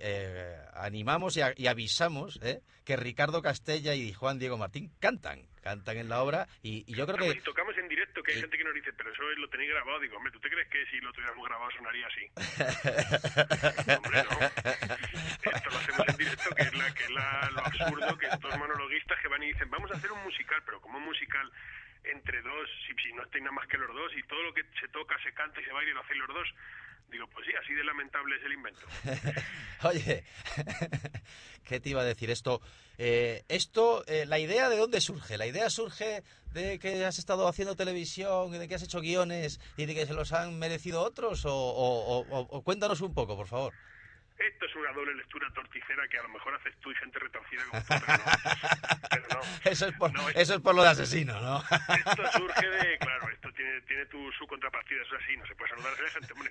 [0.00, 5.46] eh, animamos y, a- y avisamos eh, que Ricardo Castella y Juan Diego Martín cantan,
[5.62, 7.40] cantan en la obra y, y yo creo que...
[7.42, 10.00] tocamos en directo, que hay y- gente que nos dice, pero eso lo tenéis grabado.
[10.00, 12.26] Digo, hombre, ¿tú te crees que si lo tuviéramos grabado sonaría así?
[13.96, 14.46] hombre, no.
[15.52, 16.15] Esto lo hacemos en
[17.52, 20.80] lo absurdo que estos monologuistas que van y dicen, vamos a hacer un musical, pero
[20.80, 21.50] como musical
[22.04, 24.62] entre dos, si, si no estáis nada más que los dos, y todo lo que
[24.80, 26.48] se toca, se canta y se baila y lo hacéis los dos.
[27.10, 28.86] Digo, pues sí, así de lamentable es el invento.
[29.84, 30.24] Oye,
[31.64, 32.60] ¿qué te iba a decir esto?
[32.98, 35.38] Eh, esto, eh, la idea de dónde surge?
[35.38, 39.86] La idea surge de que has estado haciendo televisión de que has hecho guiones y
[39.86, 43.72] de que se los han merecido otros o- o- o cuéntanos un poco, por favor.
[44.38, 47.64] Esto es una doble lectura torticera que a lo mejor haces tú y gente retorcida
[47.64, 48.24] como tú, pero no.
[49.10, 49.70] Pero no.
[49.70, 51.58] Eso es por, No, eso es por lo de asesino, ¿no?
[51.60, 55.54] Esto surge de, claro, esto tiene, tiene tu, su contrapartida, eso es así, no se
[55.54, 56.50] puede saludar a esa gente, hombre.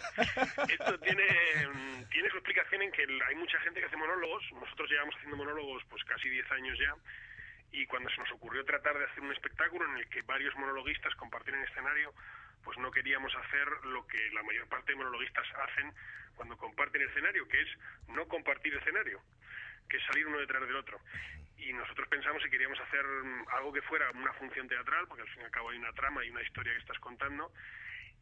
[0.74, 1.26] Esto tiene,
[1.68, 5.38] mm, tiene su explicación en que hay mucha gente que hace monólogos, nosotros llevamos haciendo
[5.38, 6.96] monólogos pues casi 10 años ya,
[7.72, 11.14] y cuando se nos ocurrió tratar de hacer un espectáculo en el que varios monologuistas
[11.16, 12.14] compartieran escenario,
[12.66, 15.94] pues no queríamos hacer lo que la mayor parte de monologuistas hacen
[16.36, 17.70] cuando comparten escenario, que es
[18.10, 19.22] no compartir escenario,
[19.88, 21.00] que es salir uno detrás del otro.
[21.58, 25.30] Y nosotros pensamos que queríamos hacer mm, algo que fuera una función teatral, porque al
[25.30, 27.54] fin y al cabo hay una trama y una historia que estás contando,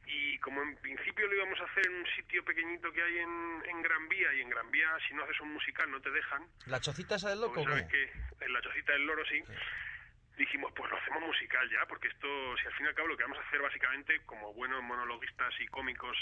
[0.06, 3.64] y como en principio lo íbamos a hacer en un sitio pequeñito que hay en,
[3.70, 6.44] en Gran Vía, y en Gran Vía si no haces un musical no te dejan,
[6.68, 7.56] ¿La chocita esa del loco?
[7.56, 9.42] como sabes que en la chocita del loro sí,
[10.38, 13.18] dijimos pues lo hacemos musical ya, porque esto, si al fin y al cabo lo
[13.18, 16.18] que vamos a hacer básicamente como buenos monologuistas y cómicos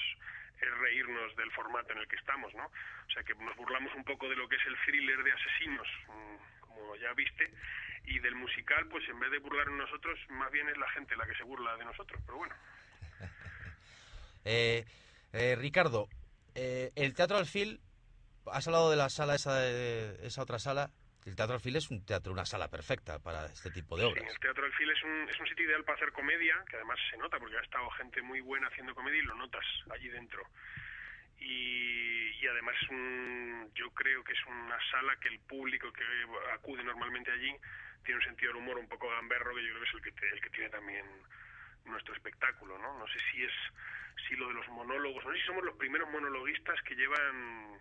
[0.60, 2.66] es reírnos del formato en el que estamos, ¿no?
[2.66, 5.88] O sea que nos burlamos un poco de lo que es el thriller de asesinos,
[6.08, 7.52] mm, como ya viste,
[8.06, 11.26] y del musical, pues en vez de burlarnos nosotros, más bien es la gente la
[11.26, 12.56] que se burla de nosotros, pero bueno.
[14.44, 14.86] Eh,
[15.34, 16.10] eh, Ricardo,
[16.56, 17.80] eh, el Teatro Alfil,
[18.52, 20.90] has hablado de la sala, esa, de- esa otra sala.
[21.26, 24.32] El Teatro Alfil es un teatro, una sala perfecta para este tipo de Sí, obras.
[24.32, 26.98] el Teatro del Fil es un, es un sitio ideal para hacer comedia, que además
[27.12, 30.42] se nota porque ha estado gente muy buena haciendo comedia y lo notas allí dentro.
[31.38, 36.04] Y, y además es un- yo creo que es una sala que el público que
[36.54, 37.56] acude normalmente allí
[38.04, 40.12] tiene un sentido del humor un poco gamberro que yo creo que es el que,
[40.12, 41.06] te- el que tiene también
[41.86, 42.98] nuestro espectáculo, ¿no?
[42.98, 43.52] No sé si es
[44.28, 47.80] si lo de los monólogos, no sé si somos los primeros monologuistas que llevan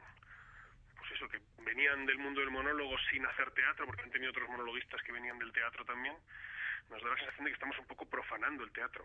[1.15, 5.03] eso, que venían del mundo del monólogo sin hacer teatro, porque han tenido otros monologuistas
[5.03, 6.15] que venían del teatro también,
[6.91, 9.05] nos da la sensación de que estamos un poco profanando el teatro.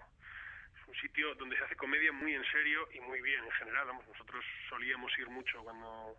[0.76, 3.88] Es un sitio donde se hace comedia muy en serio y muy bien en general.
[3.88, 6.18] Vamos, nosotros solíamos ir mucho cuando,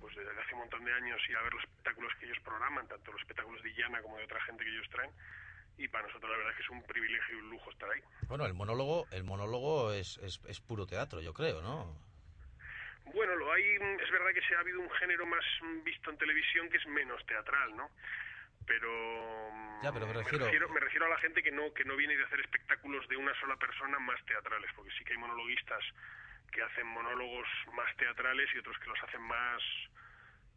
[0.00, 2.86] pues desde hace un montón de años, ir a ver los espectáculos que ellos programan,
[2.88, 5.10] tanto los espectáculos de Illana como de otra gente que ellos traen.
[5.78, 8.02] Y para nosotros la verdad es que es un privilegio y un lujo estar ahí.
[8.28, 12.11] Bueno, el monólogo, el monólogo es, es, es puro teatro, yo creo, ¿no?
[13.06, 16.10] Bueno, lo hay, mm, es verdad que se ha habido un género más mm, visto
[16.10, 17.90] en televisión que es menos teatral, ¿no?
[18.66, 21.96] Pero, mm, Ya, pero me refiero- me refiero a la gente que no que no
[21.96, 25.82] viene de hacer espectáculos de una sola persona más teatrales, porque sí que hay monologuistas
[26.52, 29.62] que hacen monólogos más teatrales y otros que los hacen más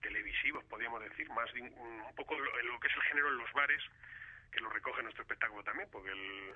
[0.01, 1.73] televisivos, podríamos decir, más de un
[2.05, 3.81] un poco lo, lo que es el género en los bares,
[4.51, 6.53] que lo recoge nuestro espectáculo también, porque el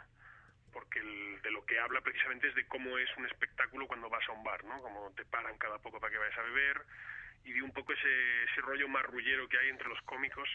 [0.72, 4.28] porque el, de lo que habla precisamente es de cómo es un espectáculo cuando vas
[4.28, 4.82] a un bar, ¿no?
[4.82, 6.86] Como te paran cada poco para que vayas a beber
[7.46, 10.48] y de un poco ese, rollo marrullero que hay entre los cómicos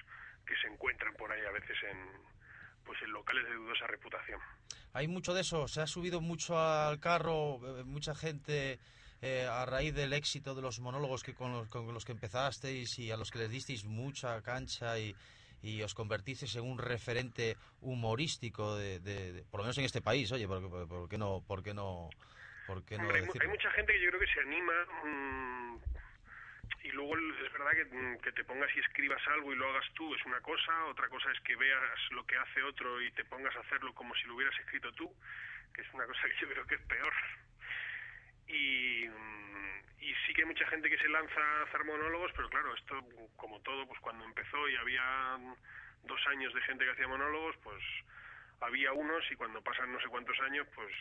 [0.47, 2.35] que se encuentran por ahí a veces en
[2.85, 4.39] pues en locales de dudosa reputación.
[4.93, 8.79] Hay mucho de eso, se ha subido mucho al carro, eh, mucha gente
[9.23, 12.99] eh, a raíz del éxito de los monólogos que con los, con los que empezasteis
[12.99, 15.17] y a los que les disteis mucha cancha y,
[15.65, 20.03] y os convertisteis en un referente humorístico de, de- de- por lo menos en este
[20.03, 22.11] país, oye, ¿por, por- por qué no, por qué no,
[22.67, 24.75] por qué no hay, mucha gente que yo creo que se anima
[25.05, 25.77] mm,
[26.85, 29.87] y luego es verdad que, mm, que te pongas y escribas algo y lo hagas
[29.95, 33.25] tú es una cosa, otra cosa es que veas lo que hace otro y te
[33.25, 35.11] pongas a hacerlo como si lo hubieras escrito tú,
[35.73, 37.13] que es una cosa que yo creo que es peor.
[38.49, 42.49] Y, mm, y sí que hay mucha gente que se lanza a hacer monólogos, pero
[42.51, 43.01] claro, esto
[43.37, 45.55] como todo, pues cuando empezó y había mm,
[46.05, 47.83] dos años de gente que hacía monólogos, pues
[48.61, 50.93] había unos y cuando pasan no sé cuántos años, pues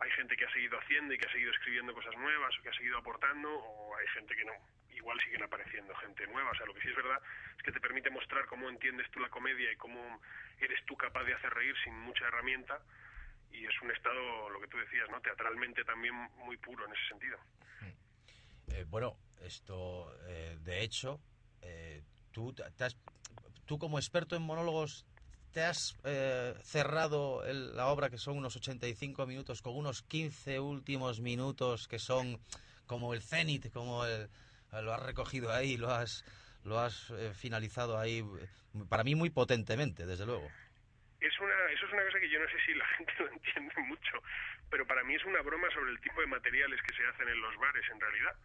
[0.00, 2.68] hay gente que ha seguido haciendo y que ha seguido escribiendo cosas nuevas o que
[2.68, 4.52] ha seguido aportando o hay gente que no.
[4.90, 6.50] Igual siguen apareciendo gente nueva.
[6.50, 7.20] O sea, lo que sí es verdad
[7.56, 10.20] es que te permite mostrar cómo entiendes tú la comedia y cómo
[10.60, 12.80] eres tú capaz de hacer reír sin mucha herramienta
[13.54, 15.20] y es un estado, lo que tú decías, ¿no?
[15.20, 16.14] Teatralmente también
[16.44, 17.38] muy puro en ese sentido.
[18.68, 21.20] Eh, bueno, esto, eh, de hecho,
[21.62, 22.96] eh, tú, te- has-
[23.66, 25.06] tú como experto en monólogos,
[25.52, 30.58] ¿te has eh, cerrado el- la obra que son unos 85 minutos con unos 15
[30.58, 32.40] últimos minutos que son
[32.86, 34.28] como el cenit, como el,
[34.72, 36.24] lo has recogido ahí, lo has,
[36.64, 38.24] lo has eh, finalizado ahí,
[38.88, 40.50] para mí muy potentemente, desde luego.
[41.24, 43.74] Es una, eso es una cosa que yo no sé si la gente lo entiende
[43.80, 44.22] mucho,
[44.70, 47.40] pero para mí es una broma sobre el tipo de materiales que se hacen en
[47.40, 48.36] los bares en realidad.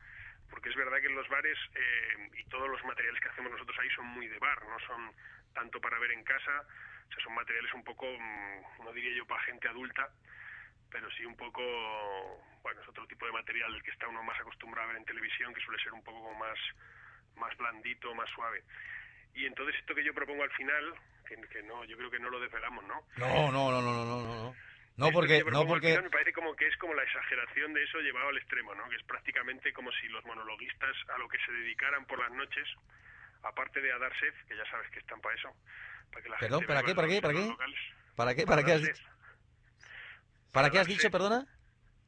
[0.49, 3.77] Porque es verdad que en los bares eh, y todos los materiales que hacemos nosotros
[3.79, 5.11] ahí son muy de bar, no son
[5.53, 6.63] tanto para ver en casa,
[7.17, 10.09] o son materiales un poco, mm, no diría yo para gente adulta,
[10.89, 11.61] pero sí un poco,
[12.63, 15.05] bueno, es otro tipo de material del que está uno más acostumbrado a ver en
[15.05, 16.57] televisión, que suele ser un poco más,
[17.35, 18.63] más blandito, más suave.
[19.35, 20.95] Y entonces esto que yo propongo al final,
[21.29, 23.03] que, que no, yo creo que no lo desvelamos, ¿no?
[23.17, 24.55] No, no, no, no, no, no, no.
[24.97, 28.27] No porque, no porque, me parece como que es como la exageración de eso llevado
[28.29, 28.89] al extremo, ¿no?
[28.89, 32.67] Que es prácticamente como si los monologuistas a lo que se dedicaran por las noches,
[33.43, 35.49] aparte de a dar sed, que ya sabes que están para eso,
[36.11, 37.47] para que la Perdón, gente ¿para qué, para qué, para qué?
[37.47, 37.79] locales.
[38.15, 38.81] ¿para qué, para qué has?
[40.51, 41.11] ¿Para qué has dicho, sed.
[41.11, 41.45] perdona?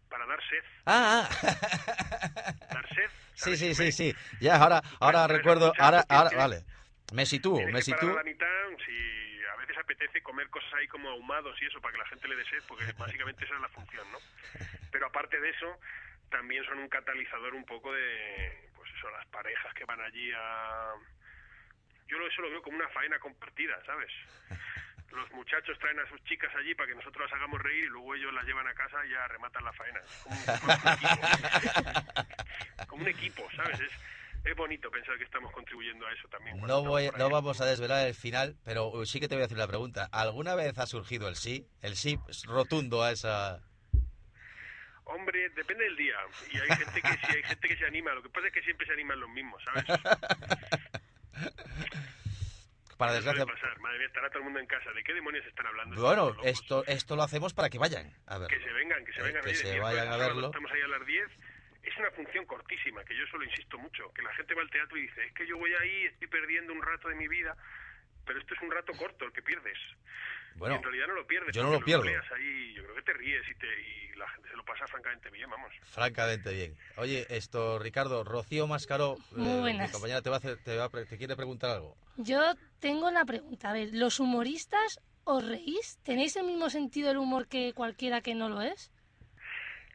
[0.09, 0.63] Para dar sed.
[0.85, 2.55] Ah, ah.
[2.73, 3.09] Dar sed.
[3.35, 4.15] sí, sí, sí, sí.
[4.41, 6.65] Ya, ahora, ahora recuerdo, ahora, ahora, vale.
[7.11, 8.15] Me sitúo, Tienes me sitúo.
[8.15, 8.47] la mitad
[8.85, 12.27] si a veces apetece comer cosas ahí como ahumados y eso para que la gente
[12.27, 14.19] le dé sed, porque básicamente esa es la función, ¿no?
[14.91, 15.79] Pero aparte de eso,
[16.29, 20.93] también son un catalizador un poco de, pues eso, las parejas que van allí a...
[22.07, 24.11] Yo eso lo veo como una faena compartida, ¿sabes?
[25.11, 28.15] Los muchachos traen a sus chicas allí para que nosotros las hagamos reír y luego
[28.15, 29.99] ellos las llevan a casa y ya rematan la faena.
[29.99, 31.27] Es Como, como un equipo.
[32.87, 33.79] Como un equipo, ¿sabes?
[33.81, 33.91] Es,
[34.43, 36.59] es bonito pensar que estamos contribuyendo a eso también.
[36.61, 39.57] No, voy, no vamos a desvelar el final, pero sí que te voy a hacer
[39.57, 40.09] una pregunta.
[40.11, 41.67] ¿Alguna vez ha surgido el sí?
[41.81, 43.61] El sí rotundo a esa...
[45.05, 46.15] Hombre, depende del día.
[46.53, 48.13] Y hay gente que sí, hay gente que se anima.
[48.13, 49.83] Lo que pasa es que siempre se animan los mismos, ¿sabes?
[52.97, 53.45] Para desgracia...
[53.45, 53.79] pasar.
[53.79, 54.91] Madre mía, estará todo el mundo en casa.
[54.91, 55.99] ¿De qué demonios están hablando?
[56.01, 58.47] Bueno, esto, esto lo hacemos para que vayan a ver.
[58.47, 59.41] Que se vengan, que se Eh, vengan.
[59.43, 60.45] que Oye, se vayan a verlo.
[60.47, 61.27] Estamos ahí a las 10.
[61.83, 64.11] Es una función cortísima, que yo solo insisto mucho.
[64.13, 66.73] Que la gente va al teatro y dice, es que yo voy ahí, estoy perdiendo
[66.73, 67.55] un rato de mi vida.
[68.25, 69.77] Pero esto es un rato corto el que pierdes.
[70.55, 71.55] Bueno, Y en realidad no lo pierdes.
[71.55, 72.03] yo no lo pierdo.
[72.03, 75.29] ahí, yo creo que te ríes y, te, y la gente se lo pasa francamente
[75.31, 75.73] bien, vamos.
[75.85, 76.75] francamente bien.
[76.97, 80.83] Oye, esto, Ricardo, Rocío Mascaró, Muy eh, mi compañera, te, va a hacer- te, va
[80.85, 81.95] a pre- te quiere preguntar algo.
[82.17, 83.71] Yo tengo una pregunta.
[83.71, 85.97] A ver, ¿los humoristas os reís?
[86.03, 88.90] ¿Tenéis el mismo sentido del humor que cualquiera que no lo es?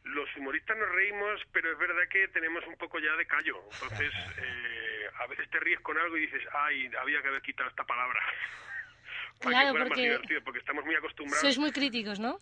[0.07, 3.61] Los humoristas nos reímos, pero es verdad que tenemos un poco ya de callo.
[3.73, 7.69] Entonces, eh, a veces te ríes con algo y dices, ay, había que haber quitado
[7.69, 8.19] esta palabra.
[9.39, 12.39] Para Claro, que fuera porque- más divertido, porque estamos muy acostumbrados Sois muy críticos, ¿no?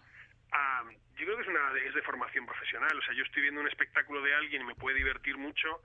[0.52, 0.84] a...
[1.18, 2.98] Yo creo que es, una, es de formación profesional.
[2.98, 5.82] O sea, yo estoy viendo un espectáculo de alguien y me puede divertir mucho,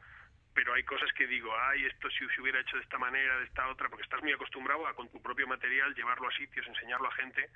[0.55, 3.45] pero hay cosas que digo, ay, esto si se hubiera hecho de esta manera, de
[3.45, 7.07] esta otra, porque estás muy acostumbrado a con tu propio material llevarlo a sitios, enseñarlo
[7.07, 7.49] a gente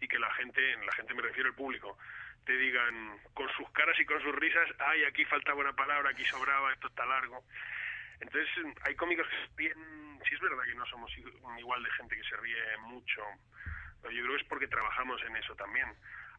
[0.00, 1.98] y que la gente, la gente me refiero al público,
[2.46, 6.24] te digan con sus caras y con sus risas, ay, aquí faltaba una palabra, aquí
[6.24, 7.44] sobraba, esto está largo.
[8.20, 8.48] Entonces,
[8.84, 11.12] hay cómicos que ríen, sí es verdad que no somos
[11.58, 13.22] igual de gente que se ríe mucho,
[14.00, 15.92] pero yo creo que es porque trabajamos en eso también.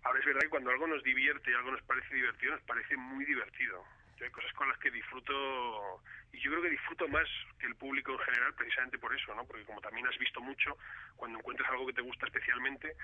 [0.03, 2.95] Ahora es verdad que cuando algo nos divierte y algo nos parece divertido, nos parece
[2.95, 3.83] muy divertido.
[4.15, 6.01] Yo hay cosas con las que disfruto,
[6.31, 7.27] y yo creo que disfruto más
[7.59, 9.45] que el público en general precisamente por eso, ¿no?
[9.45, 10.77] Porque como también has visto mucho,
[11.17, 12.95] cuando encuentras algo que te gusta especialmente,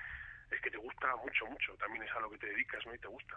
[0.52, 2.94] es que te gusta mucho, mucho, también es a lo que te dedicas, ¿no?
[2.94, 3.36] Y te gusta.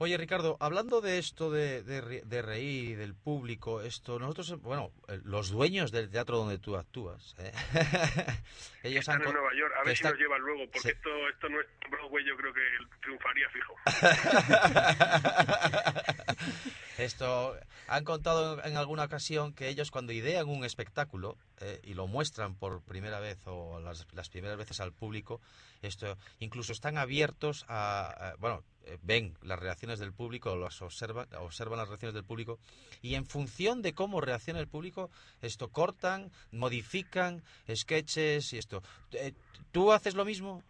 [0.00, 4.92] Oye, Ricardo, hablando de esto de, de, de reír del público, esto, nosotros, bueno,
[5.24, 7.50] los dueños del teatro donde tú actúas, ¿eh?
[8.84, 9.26] ellos Están han...
[9.26, 10.88] en Nueva York, a ver si están- nos llevan luego, porque Sí.
[10.90, 12.60] esto, esto no es Broadway, yo creo que
[13.02, 13.74] triunfaría fijo.
[16.98, 17.56] Esto
[17.86, 22.54] han contado en alguna ocasión que ellos cuando idean un espectáculo eh, y lo muestran
[22.54, 25.40] por primera vez o las, las primeras veces al público,
[25.82, 31.26] esto incluso están abiertos a, a- bueno, eh, ven las reacciones del público, las observan,
[31.38, 32.58] observan las reacciones del público
[33.02, 35.10] y en función de cómo reacciona el público,
[35.42, 37.42] esto cortan, modifican
[37.74, 38.82] sketches y esto.
[39.12, 39.32] Eh,
[39.72, 40.62] ¿Tú haces lo mismo?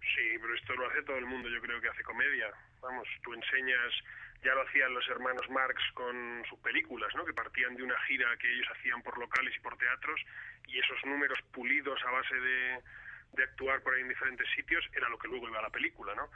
[0.00, 2.46] Sí, pero esto lo hace todo el mundo, yo creo que hace comedia.
[2.82, 3.92] Vamos, tú enseñas,
[4.42, 7.24] ya lo hacían los hermanos Marx con sus películas, ¿no?
[7.24, 10.20] Que partían de una gira que ellos hacían por locales y por teatros
[10.66, 12.82] y esos números pulidos a base de,
[13.42, 16.28] actuar por ahí en diferentes sitios era lo que luego iba a la película, ¿no?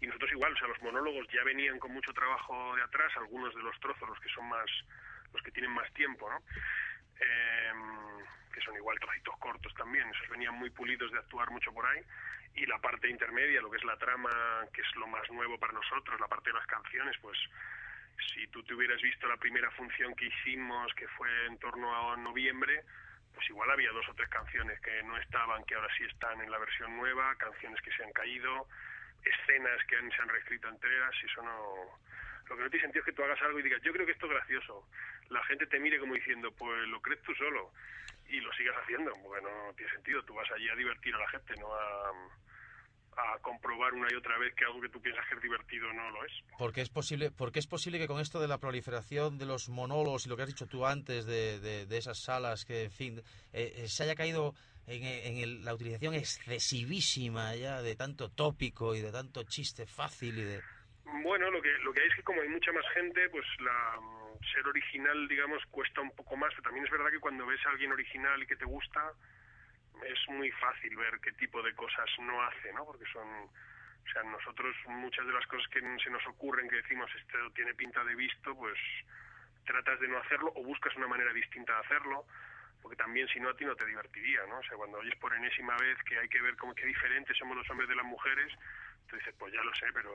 [0.00, 3.54] Y nosotros igual, o sea, los monólogos ya venían con mucho trabajo de atrás, algunos
[3.54, 4.66] de los trozos, los que son más,
[5.32, 6.42] los que tienen más tiempo, ¿no?
[7.20, 11.86] Em, que son igual trocitos cortos también, esos venían muy pulidos de actuar mucho por
[11.86, 12.02] ahí,
[12.54, 14.30] y la parte intermedia, lo que es la trama,
[14.72, 17.36] que es lo más nuevo para nosotros, la parte de las canciones, pues
[18.32, 22.16] si tú te hubieras visto la primera función que hicimos, que fue en torno a
[22.16, 22.84] noviembre,
[23.34, 26.50] pues igual había dos o tres canciones que no estaban, que ahora sí están en
[26.50, 28.68] la versión nueva, canciones que se han caído,
[29.24, 31.98] escenas que han- se han reescrito enteras, y eso no...
[32.48, 34.12] Lo que no tiene sentido es que tú hagas algo y digas, yo creo que
[34.12, 34.86] esto es gracioso.
[35.30, 37.72] La gente te mire como diciendo, pues lo crees tú solo,
[38.28, 39.12] y lo sigas haciendo.
[39.22, 42.10] Bueno, no tiene sentido, tú vas allí a divertir a la gente, no a,
[43.16, 46.10] a comprobar una y otra vez que algo que tú piensas que es divertido no
[46.10, 46.32] lo es.
[46.58, 50.26] Porque es posible, porque es posible que con esto de la proliferación de los monólogos
[50.26, 53.18] y lo que has dicho tú antes de, de- de esas salas que, en fin,
[53.52, 54.54] eh, eh, se haya caído
[54.86, 60.38] en, en el- la utilización excesivísima ya de tanto tópico y de tanto chiste fácil
[60.38, 60.60] y de...
[61.22, 63.98] Bueno, lo que, lo que hay es que como hay mucha más gente, pues la,
[64.52, 67.70] ser original, digamos, cuesta un poco más, pero también es verdad que cuando ves a
[67.70, 69.12] alguien original y que te gusta,
[70.02, 72.84] es muy fácil ver qué tipo de cosas no hace, ¿no?
[72.84, 77.10] Porque son, o sea, nosotros muchas de las cosas que se nos ocurren, que decimos
[77.16, 78.78] esto tiene pinta de visto, pues
[79.64, 82.26] tratas de no hacerlo o buscas una manera distinta de hacerlo.
[82.82, 84.58] porque también si no a ti no te divertiría, ¿no?
[84.58, 87.56] O sea, cuando oyes por enésima vez que hay que ver cómo que diferentes somos
[87.56, 88.52] los hombres de las mujeres,
[89.08, 90.10] tú dices, pues ya lo sé, pero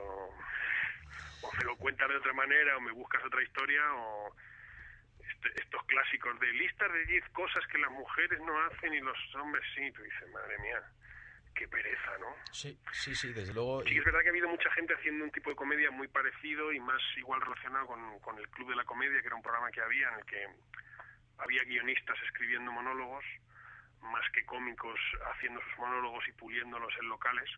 [1.42, 4.34] o me lo cuentas de otra manera o me buscas otra historia o
[5.28, 9.16] este- estos clásicos de listas de 10 cosas que las mujeres no hacen y los
[9.36, 10.82] hombres sí, tú dices, madre mía,
[11.54, 12.34] qué pereza, ¿no?
[12.52, 13.82] Sí, sí, sí, desde luego.
[13.84, 16.72] Sí, es verdad que ha habido mucha gente haciendo un tipo de comedia muy parecido
[16.72, 19.70] y más igual relacionado con, con el Club de la Comedia, que era un programa
[19.70, 20.46] que había en el que
[21.38, 23.24] había guionistas escribiendo monólogos,
[24.02, 24.98] más que cómicos
[25.32, 27.50] haciendo sus monólogos y puliéndolos en locales,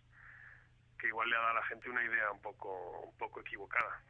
[1.03, 4.01] que igual le ha dado a la gente una idea un poco, un poco equivocada.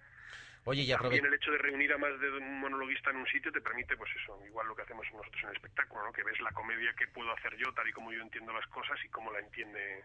[0.64, 3.26] Oye, y aprove- También el hecho de reunir a más de un monologuista en un
[3.26, 6.12] sitio te permite, pues eso, igual lo que hacemos nosotros en el espectáculo, ¿no?
[6.12, 9.02] Que ves la comedia que puedo hacer yo, tal y como yo entiendo las cosas
[9.04, 10.04] y cómo la entiende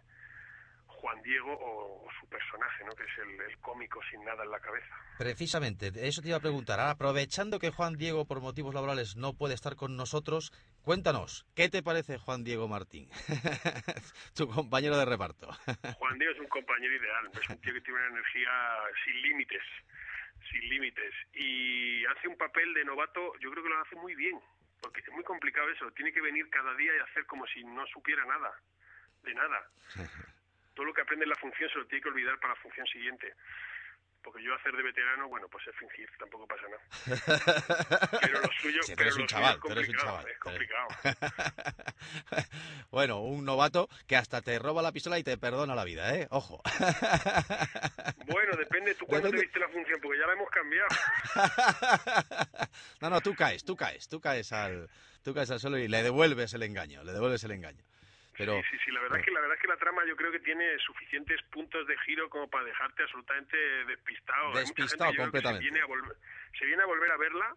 [0.98, 2.92] Juan Diego o, o su personaje, ¿no?
[2.96, 4.96] Que es el, el cómico sin nada en la cabeza.
[5.18, 6.80] Precisamente, eso te iba a preguntar.
[6.80, 11.70] Ahora, aprovechando que Juan Diego por motivos laborales no puede estar con nosotros, cuéntanos, ¿qué
[11.70, 13.10] te parece Juan Diego Martín?
[14.36, 15.50] tu compañero de reparto.
[15.98, 18.52] Juan Diego es un compañero ideal, es un tío que tiene una energía
[19.06, 19.64] sin límites,
[20.52, 21.14] sin límites.
[21.34, 24.40] Y hace un papel de novato, yo creo que lo hace muy bien,
[24.82, 27.86] porque es muy complicado eso, tiene que venir cada día y hacer como si no
[27.88, 28.52] supiera nada,
[29.24, 29.70] de nada.
[30.78, 32.86] Todo lo que aprende en la función se lo tiene que olvidar para la función
[32.86, 33.34] siguiente.
[34.22, 38.20] Porque yo hacer de veterano, bueno, pues es fingir, tampoco pasa nada.
[38.22, 40.28] Pero lo suyo, Sí, tú pero eres un lo suyo chaval, es un complicado, chaval.
[40.30, 40.88] es complicado.
[42.92, 46.28] bueno, un novato que hasta te roba la pistola y te perdona la vida, ¿eh?
[46.30, 46.62] Ojo.
[48.28, 50.88] Bueno, depende tú cuándo te viste la función, porque ya la hemos cambiado.
[53.02, 54.90] no, no, tú caes, tú caes, tú caes al,
[55.24, 57.84] tú caes al suelo y le devuelves el engaño, le devuelves el engaño.
[58.38, 60.16] Pero Sí, sí, sí, la verdad, es que, la verdad es que la trama yo
[60.16, 64.54] creo que tiene suficientes puntos de giro como para dejarte absolutamente despistado.
[64.54, 65.66] Gente, Despistado que completamente.
[65.66, 66.16] Se viene, a volver,
[66.58, 67.56] se viene a volver a verla,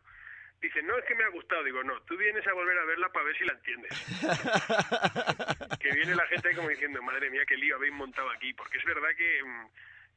[0.62, 1.62] dice, no, es que me ha gustado.
[1.64, 3.92] Digo, no, tú vienes a volver a verla para ver si la entiendes.
[5.80, 8.54] que viene la gente como diciendo, madre mía, qué lío habéis montado aquí.
[8.54, 9.68] Porque es verdad que, mm,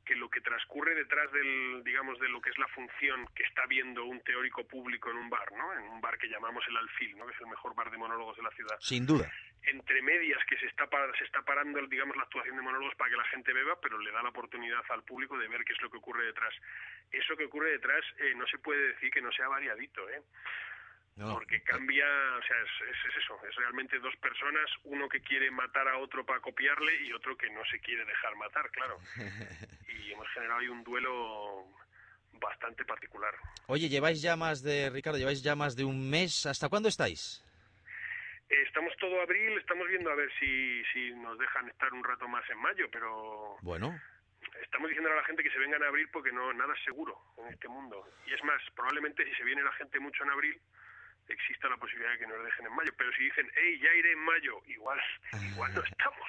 [0.03, 3.65] que lo que transcurre detrás del, digamos, de lo que es la función que está
[3.67, 5.73] viendo un teórico público en un bar, ¿no?
[5.73, 7.25] En un bar que llamamos el Alfil, ¿no?
[7.25, 9.31] Que es el mejor bar de monólogos de la ciudad sin duda.
[9.63, 10.87] entre medias que se está
[11.17, 14.11] se está parando digamos la actuación de monólogos para que la gente beba pero le
[14.11, 16.53] da la oportunidad al público de ver qué es lo que ocurre detrás
[17.11, 20.21] eso que ocurre detrás eh, no se puede decir que no sea variadito eh
[21.15, 22.05] No, porque cambia
[22.37, 25.97] o sea es, es- es eso es realmente dos personas uno que quiere matar a
[25.97, 28.97] otro para copiarle y otro que no se quiere dejar matar claro
[29.87, 31.67] y hemos generado ahí un duelo
[32.33, 33.33] bastante particular
[33.67, 36.45] Oye, lleváis ya más de, Ricardo, lleváis ya más de un mes.
[36.45, 37.41] ¿Hasta cuándo estáis?
[38.49, 42.27] Eh, estamos todo abril, estamos viendo a ver si, si nos dejan estar un rato
[42.27, 43.97] más en mayo, pero Bueno,
[44.61, 47.17] estamos diciendo a la gente que se vengan a abril porque no nada es seguro
[47.37, 48.05] en este mundo.
[48.27, 50.59] Y es más, probablemente si se viene la gente mucho en abril,
[51.27, 52.91] exista la posibilidad de que nos dejen en mayo.
[52.97, 54.99] Pero si dicen, hey, ya iré en mayo, igual,
[55.51, 56.27] igual no estamos.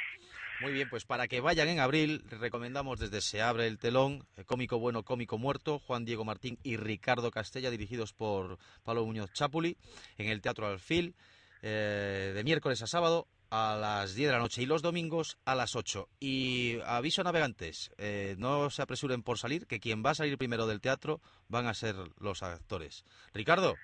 [0.61, 4.45] muy bien, pues para que vayan en abril, recomendamos desde Se abre el telón, eh,
[4.45, 9.76] Cómico Bueno, Cómico Muerto, Juan Diego Martín y Ricardo Castella, dirigidos por Pablo Muñoz Chapuli,
[10.18, 11.14] en el Teatro Alfil,
[11.62, 15.55] eh, de miércoles a sábado a las 10 de la noche y los domingos a
[15.55, 16.09] las 8.
[16.18, 20.36] Y aviso a navegantes, eh, no se apresuren por salir, que quien va a salir
[20.36, 23.05] primero del teatro van a ser los actores.
[23.32, 23.76] Ricardo,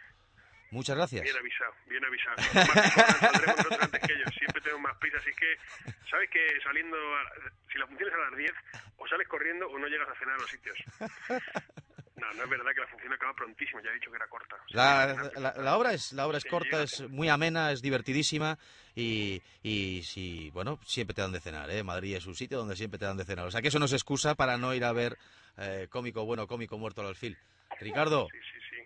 [0.71, 1.23] muchas gracias.
[1.23, 2.37] Bien avisado, bien avisado.
[2.37, 4.35] Más antes que ellos.
[4.39, 5.57] Siempre tenemos más prisa, así que,
[6.11, 7.31] ¿sabes que saliendo, a-
[7.73, 8.53] si la función es a las 10,
[8.97, 10.77] o sales corriendo o no llegas a cenar a los sitios?
[12.17, 14.57] No, no es verdad que la función acaba prontísimo, ya he dicho que era corta.
[14.57, 17.29] O sea, La, nada, la- la obra es la obra es corta, llega es muy
[17.31, 18.59] amena, es divertidísima
[18.95, 21.83] y, y si bueno siempre te dan de cenar, ¿eh?
[21.83, 23.87] Madrid es un sitio donde siempre te dan de cenar, o sea que eso no
[23.87, 25.17] es excusa para no ir a ver
[25.57, 27.37] eh, cómico bueno, cómico muerto al alfil.
[27.81, 28.77] Ricardo, Sí, sí, sí.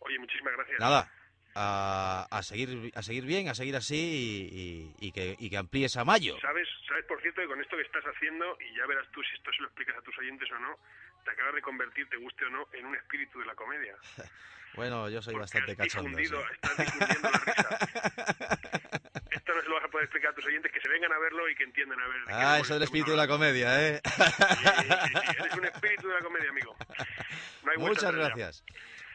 [0.00, 0.80] Oye, muchísimas gracias.
[0.80, 1.12] nada,
[1.60, 4.58] a, a seguir a seguir bien, a seguir así y,
[5.02, 6.38] y- y que, y que amplíes a mayo.
[6.40, 9.34] ¿Sabes, sabes, por cierto, que con esto que estás haciendo, y ya verás tú si
[9.34, 10.78] esto se lo explicas a tus oyentes o no,
[11.24, 13.94] te acabas de convertir, te guste o no, en un espíritu de la comedia.
[14.74, 16.16] Bueno, yo soy Porque bastante has cachondo.
[16.18, 16.52] difundido, sí.
[16.54, 18.58] estás difundiendo la risa.
[19.30, 21.18] Esto no se lo vas a poder explicar a tus oyentes, que se vengan a
[21.18, 22.16] verlo y que entiendan a ver.
[22.28, 24.00] Ah, eso del estamos espíritu de la comedia, ¿eh?
[24.04, 26.76] Sí, eres un espíritu de la comedia, amigo.
[27.64, 28.34] No hay vuelta Muchas ya.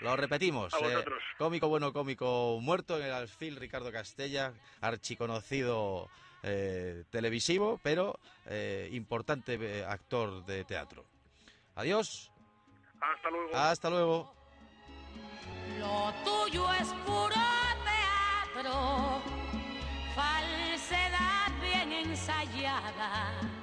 [0.01, 0.73] Lo repetimos.
[0.73, 1.05] A eh,
[1.37, 6.09] cómico bueno, cómico muerto en el alfil Ricardo Castella, archiconocido
[6.45, 11.05] eh, televisivo, pero eh, importante eh, actor de teatro.
[11.75, 12.31] Adiós.
[12.99, 13.55] Hasta luego.
[13.55, 14.33] Hasta luego.
[15.79, 17.35] Lo tuyo es puro
[18.53, 19.21] teatro,
[20.15, 23.62] falsedad bien ensayada.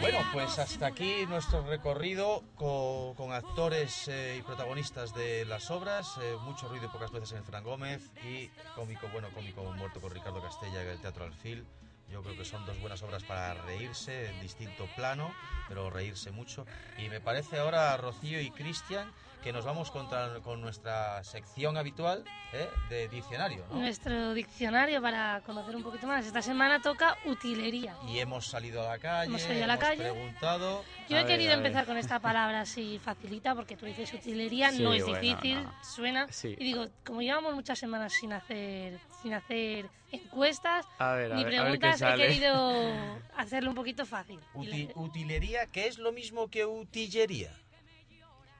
[0.00, 6.18] Bueno, pues hasta aquí nuestro recorrido con, con actores eh, y protagonistas de las obras.
[6.20, 10.10] eh, mucho ruido y pocas veces en Fran Gómez y cómico bueno, cómico muerto con
[10.10, 11.64] Ricardo Castella en el Teatro Alfil.
[12.10, 15.34] Yo creo que son dos buenas obras para reírse en distinto plano,
[15.68, 16.66] pero reírse mucho.
[16.98, 19.10] Y me parece ahora, Rocío y Cristian,
[19.42, 22.68] que nos vamos contra- con nuestra sección habitual ¿eh?
[22.88, 23.64] de diccionario.
[23.70, 23.80] ¿no?
[23.80, 26.24] Nuestro diccionario para conocer un poquito más.
[26.24, 27.96] Esta semana toca utilería.
[28.08, 30.02] Y hemos salido a la calle, Hemos salido a la hemos calle.
[30.10, 30.84] preguntado.
[31.08, 31.58] Yo A he ver, querido ver.
[31.58, 35.62] empezar con esta palabra así facilita porque tú dices utilería, Sí, no es bueno, difícil,
[35.64, 35.72] no.
[35.84, 36.26] suena.
[36.30, 36.54] Sí.
[36.58, 41.44] Y digo, como llevamos muchas semanas sin hacer, sin hacer encuestas A ver, a ni
[41.44, 42.92] ver, a ver qué preguntas, he querido
[43.36, 44.38] hacerlo un poquito fácil.
[44.54, 47.50] Uti- utilería, que es lo mismo que utillería.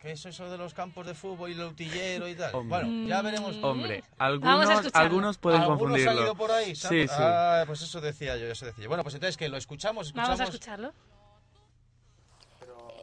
[0.03, 2.53] ¿Qué es eso de los campos de fútbol y el utillero y tal?
[2.57, 2.81] Hombre.
[2.83, 3.57] Bueno, ya veremos.
[3.57, 3.65] Mm.
[3.65, 6.13] Hombre, algunos, algunos pueden ¿Alguno ha confundirlo.
[6.13, 6.75] salido por ahí?
[6.75, 7.11] Sí, ¿sabes?
[7.13, 7.17] sí.
[7.21, 8.89] Ah, pues eso decía yo, eso decía yo.
[8.89, 10.31] Bueno, pues entonces que lo escuchamos, escuchamos.
[10.31, 10.93] Vamos a escucharlo.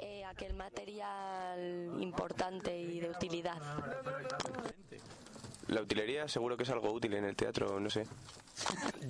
[0.01, 3.61] Eh, aquel material importante y de utilidad.
[5.69, 8.05] La utilería seguro que es algo útil en el teatro, no sé.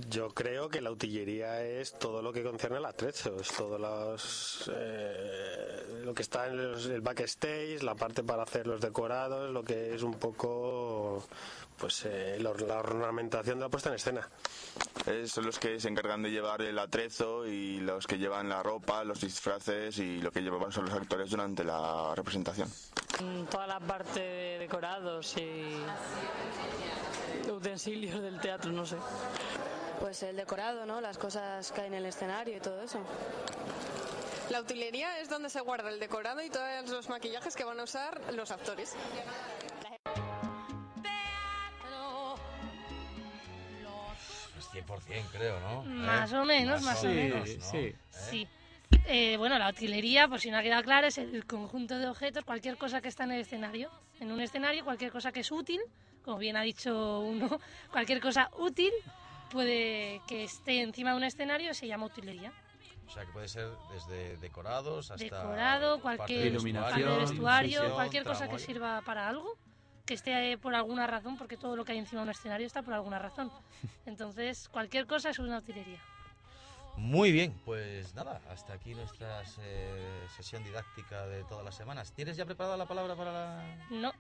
[0.10, 4.70] Yo creo que la utillería es todo lo que concierne al atrezo, es todo los,
[4.76, 9.64] eh, lo que está en los- el backstage, la parte para hacer los decorados, lo
[9.64, 11.24] que es un poco
[11.78, 14.28] pues eh, la or- la ornamentación de la puesta en escena.
[15.06, 18.62] Eh, son los que se encargan de llevar el atrezo y los que llevan la
[18.62, 22.70] ropa, los disfraces y lo que llevan son los actores durante la representación.
[23.22, 25.78] Mm, Toda la parte de decorados y
[27.50, 28.98] utensilios del teatro, no sé.
[30.00, 31.02] Pues el decorado, ¿no?
[31.02, 33.00] Las cosas que hay en el escenario y todo eso.
[34.50, 37.84] La utilería es donde se guarda el decorado y todos los maquillajes que van a
[37.84, 38.96] usar los actores.
[44.74, 45.84] 100% creo, ¿no?
[45.84, 46.38] Más ¿Eh?
[46.38, 47.48] o menos, más o menos.
[47.48, 47.64] ¿no?
[47.64, 47.78] sí.
[47.78, 47.96] ¿Eh?
[48.12, 48.48] Sí.
[49.06, 52.44] Eh, bueno, la utilería, por si no ha quedado claro, es el conjunto de objetos,
[52.44, 53.90] cualquier cosa que está en el escenario.
[54.20, 55.80] En un escenario, cualquier cosa que es útil,
[56.24, 57.60] como bien ha dicho uno,
[57.92, 58.92] cualquier cosa útil
[59.52, 62.52] puede que esté encima de un escenario se llama utilería.
[63.08, 65.24] O sea, que puede ser desde decorados hasta...
[65.24, 69.58] Decorado, parte cualquier parte vestuario, cualquier cosa que sirva para algo,
[70.10, 72.66] que esté eh, por alguna razón, porque todo lo que hay encima de un escenario
[72.66, 73.52] está por alguna razón.
[74.08, 76.00] Entonces, cualquier cosa es una utilería.
[76.98, 82.12] Muy bien, pues nada, hasta aquí nuestra eh, sesión didáctica de todas las semanas.
[82.12, 83.78] ¿Tienes ya preparada la palabra para la...?
[83.92, 84.12] No,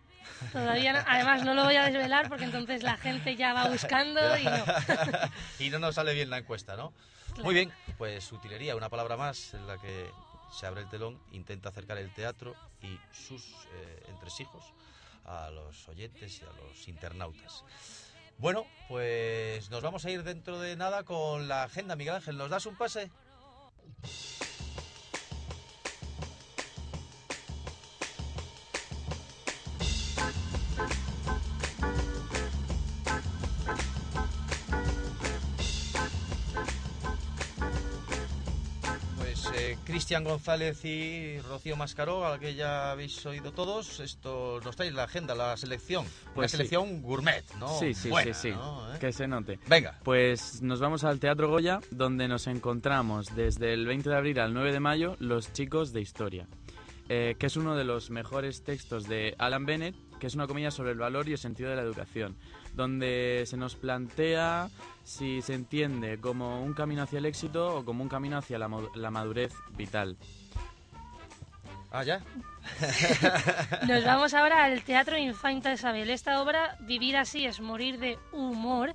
[0.52, 1.00] todavía no.
[1.08, 4.66] Además, no lo voy a desvelar porque entonces la gente ya va buscando y no.
[5.60, 6.94] y no nos sale bien la encuesta, ¿no?
[7.30, 7.44] Claro.
[7.46, 10.12] Muy bien, pues utilería, una palabra más en la que
[10.52, 14.72] se abre el telón, intenta acercar el teatro y sus eh, entresijos
[15.30, 17.64] a los oyentes y a los internautas.
[18.38, 21.96] Bueno, pues nos vamos a ir dentro de nada con la agenda.
[21.96, 23.12] Miguel Ángel, ¿nos das un pase?
[40.00, 44.92] Cristian González y Rocío Mascaró, a la que ya habéis oído todos, esto nos trae
[44.92, 46.06] la agenda, la selección.
[46.28, 46.56] Una Pues sí.
[46.56, 47.78] selección gourmet, ¿no?
[47.80, 48.52] Sí, sí, Buena, sí, sí.
[48.52, 48.96] ¿no?
[48.96, 48.98] ¿Eh?
[48.98, 49.60] Que se note.
[49.68, 50.00] Venga.
[50.06, 54.54] Pues nos vamos al Teatro Goya, donde nos encontramos desde el 20 de abril al
[54.54, 56.48] 9 de mayo Los Chicos de Historia,
[57.10, 60.72] eh, que es uno de los mejores textos de Alan Bennett, que es una comedia
[60.72, 62.38] sobre el valor y el sentido de la educación,
[62.74, 64.70] donde se nos plantea
[65.04, 68.68] si se entiende como un camino hacia el éxito o como un camino hacia la,
[68.68, 70.18] mo- la madurez vital.
[71.92, 72.22] Ah, ya.
[73.88, 76.10] Nos vamos ahora al Teatro Infanta Isabel.
[76.12, 78.94] Esta obra, Vivir así es morir de humor,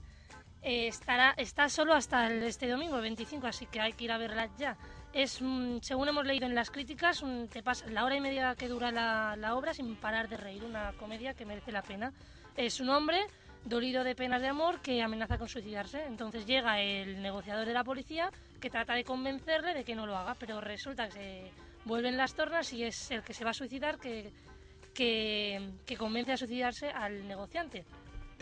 [0.63, 4.13] eh, estará, está solo hasta el- este domingo, el 25, así que hay que ir
[4.13, 4.77] a verla ya.
[5.15, 8.55] Es, mm, según hemos leído en las críticas, un- te pasas la hora y media
[8.57, 12.13] que dura la, la obra sin parar de reír, una comedia que merece la pena.
[12.57, 13.21] Es un hombre
[13.65, 16.05] dolido de penas de amor que amenaza con suicidarse.
[16.07, 20.17] Entonces llega el negociador de la policía que trata de convencerle de que no lo
[20.17, 21.53] haga, pero resulta que se
[21.85, 24.33] vuelven las tornas y es el que se va a suicidar que,
[24.95, 27.85] que, que convence a suicidarse al negociante.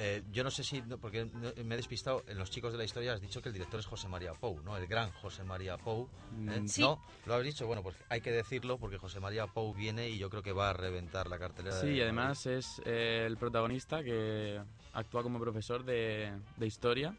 [0.05, 1.26] Eh, yo no sé si, no, porque
[1.64, 3.86] me he despistado, en los chicos de la historia has dicho que el director es
[3.86, 4.76] José María Pou, ¿no?
[4.76, 6.09] El gran José María Pou.
[6.48, 6.61] ¿eh?
[6.61, 6.80] Mm, Sí.
[6.80, 7.00] ¿No?
[7.24, 7.68] ¿Lo habéis dicho?
[7.68, 10.70] Bueno, pues hay que decirlo porque José María Pou viene y yo creo que va
[10.70, 11.80] a reventar la cartelera.
[11.80, 14.61] Sí, de y además es eh, el protagonista que
[14.92, 17.14] actúa como profesor de, de historia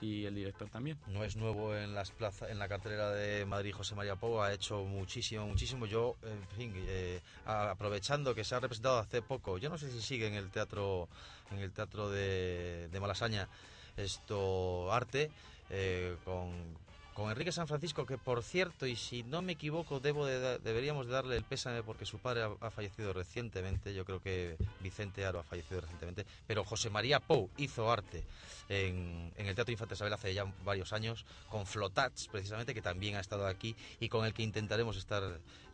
[0.00, 0.98] y el director también.
[1.06, 4.52] No es nuevo en las plazas, en la cartelera de Madrid José María Pou, ha
[4.52, 5.86] hecho muchísimo, muchísimo.
[5.86, 10.00] Yo, en fin, eh, aprovechando que se ha representado hace poco, yo no sé si
[10.00, 11.08] sigue en el teatro,
[11.50, 13.48] en el teatro de, de Malasaña
[13.96, 15.30] esto arte,
[15.70, 16.50] eh, con,
[17.20, 21.06] con Enrique San Francisco, que por cierto, y si no me equivoco, debo de deberíamos
[21.06, 25.38] de darle el pésame porque su padre ha, fallecido recientemente, yo creo que Vicente Aro
[25.38, 28.24] ha fallecido recientemente, pero José María Pou hizo arte
[28.70, 33.20] en, el Teatro Infante Isabel hace ya varios años, con Flotats, precisamente, que también ha
[33.20, 35.22] estado aquí y con el que intentaremos estar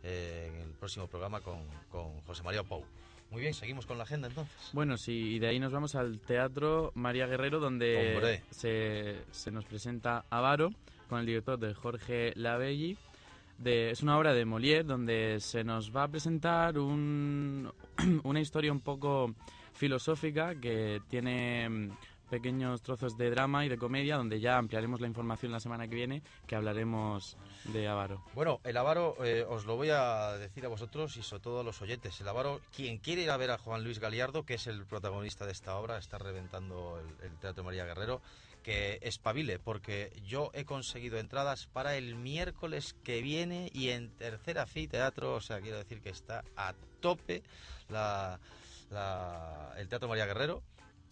[0.03, 2.83] eh, en el próximo programa con, con José María Pou.
[3.31, 4.53] Muy bien, seguimos con la agenda entonces.
[4.73, 9.63] Bueno, sí, y de ahí nos vamos al Teatro María Guerrero, donde se, se, nos
[9.63, 10.71] presenta Avaro,
[11.07, 12.97] con el director de Jorge Labelli.
[13.57, 17.71] De, es una obra de Molière donde se nos va a presentar un,
[18.23, 19.33] una historia un poco
[19.73, 21.89] filosófica que tiene
[22.29, 25.95] pequeños trozos de drama y de comedia, donde ya ampliaremos la información la semana que
[25.95, 28.23] viene, que hablaremos de Avaro.
[28.33, 31.63] Bueno, el Avaro eh, os lo voy a decir a vosotros y sobre todo a
[31.63, 32.19] los oyentes.
[32.21, 35.45] El Avaro, quien quiere ir a ver a Juan Luis Galiardo, que es el protagonista
[35.45, 38.21] de esta obra, está reventando el, Teatro María Guerrero,
[38.67, 44.65] que espabile, porque yo he conseguido entradas para el miércoles que viene y en tercera
[44.65, 47.43] fi teatro, o sea, quiero decir que está a tope
[47.87, 48.41] la,
[49.77, 50.63] el Teatro María Guerrero.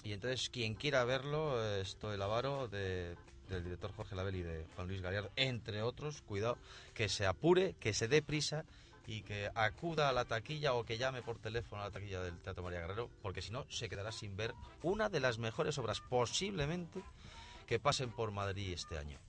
[0.04, 3.16] Y entonces, quien quiera verlo, esto el avaro de,
[3.48, 6.58] del director Jorge Label y de Juan Luis Gallardo, entre otros, cuidado,
[6.94, 8.66] que se apure, que se dé prisa
[9.08, 12.38] y que acuda a la taquilla o que llame por teléfono a la taquilla del
[12.38, 14.54] Teatro María Guerrero, porque si no, se quedará sin ver
[14.84, 17.02] una de las mejores obras posiblemente
[17.66, 19.20] que pasen por Madrid este año.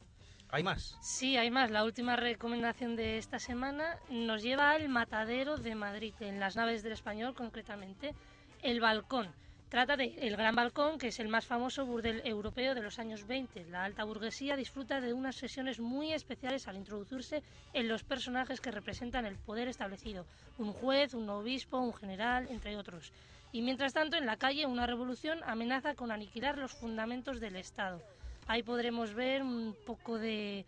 [0.49, 0.97] ¿Hay más?
[1.01, 1.71] Sí, hay más.
[1.71, 6.83] La última recomendación de esta semana nos lleva al Matadero de Madrid, en las naves
[6.83, 8.15] del español concretamente,
[8.63, 9.33] El Balcón
[9.69, 13.27] Trata de El Gran Balcón, que es el más famoso burdel europeo de los años
[13.27, 13.65] 20.
[13.65, 18.71] La alta burguesía disfruta de unas sesiones muy especiales al introducirse en los personajes que
[18.71, 20.25] representan el poder establecido,
[20.57, 23.13] un juez, un obispo, un general, entre otros.
[23.51, 28.01] Y mientras tanto, en la calle, una revolución amenaza con aniquilar los fundamentos del Estado.
[28.49, 30.65] Ahí podremos ver un poco de,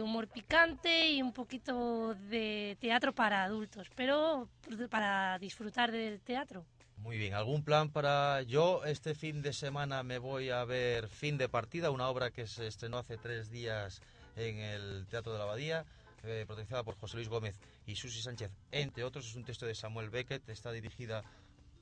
[0.00, 4.48] humor picante y un poquito de teatro para adultos, pero
[4.90, 6.64] para disfrutar del teatro.
[6.98, 8.84] Muy bien, ¿algún plan para yo?
[8.84, 12.66] Este fin de semana me voy a ver Fin de Partida, una obra que se
[12.66, 14.02] estrenó hace tres días
[14.36, 15.86] en el Teatro de la Abadía,
[16.22, 19.26] eh, protagonizada por José Luis Gómez y Susi Sánchez, entre otros.
[19.26, 21.24] Es un texto de Samuel Beckett, está dirigida,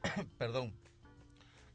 [0.38, 0.72] perdón,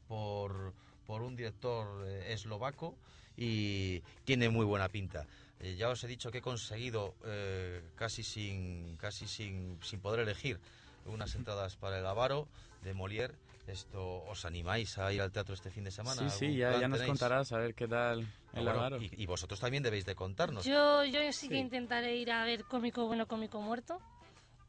[0.08, 0.72] por,
[1.06, 2.96] por un director eh, eslovaco
[3.36, 5.26] y tiene muy buena pinta.
[5.60, 10.20] Eh, ya os he dicho que he conseguido eh, casi sin casi sin, sin poder
[10.20, 10.58] elegir
[11.06, 12.48] unas entradas para el Avaro
[12.82, 13.34] de Molière.
[13.66, 16.28] Esto, ¿Os animáis a ir al teatro este fin de semana?
[16.28, 18.98] Sí, sí, ya, nos contarás a ver qué tal el Avaro.
[19.00, 20.66] Y, vosotros también debéis de contarnos.
[20.66, 24.00] Yo, yo sí que intentaré ir a ver Cómico Bueno, Cómico Muerto.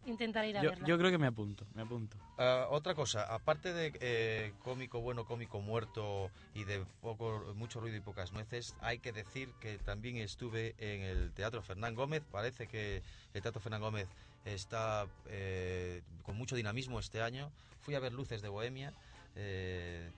[0.05, 0.87] Intentaré ir a yo, verla.
[0.87, 2.17] Yo creo que me apunto, me apunto.
[2.37, 7.97] Ah, otra cosa, aparte de eh, Cómico Bueno, Cómico Muerto y de poco, mucho ruido
[7.97, 12.23] y pocas nueces, hay que decir que también estuve en el Teatro Fernán Gómez.
[12.31, 13.01] Parece que
[13.33, 14.07] el Teatro Fernán Gómez
[14.45, 17.51] está eh, con mucho dinamismo este año.
[17.81, 18.93] Fui a ver Luces de Bohemia,
[19.35, 20.09] eh,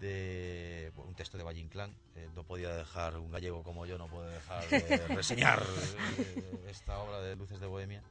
[0.00, 1.92] de un texto de Valle Inclán.
[2.16, 5.62] Eh, no podía dejar, un gallego como yo, no puede dejar de reseñar
[6.68, 8.02] esta obra de Luces de Bohemia.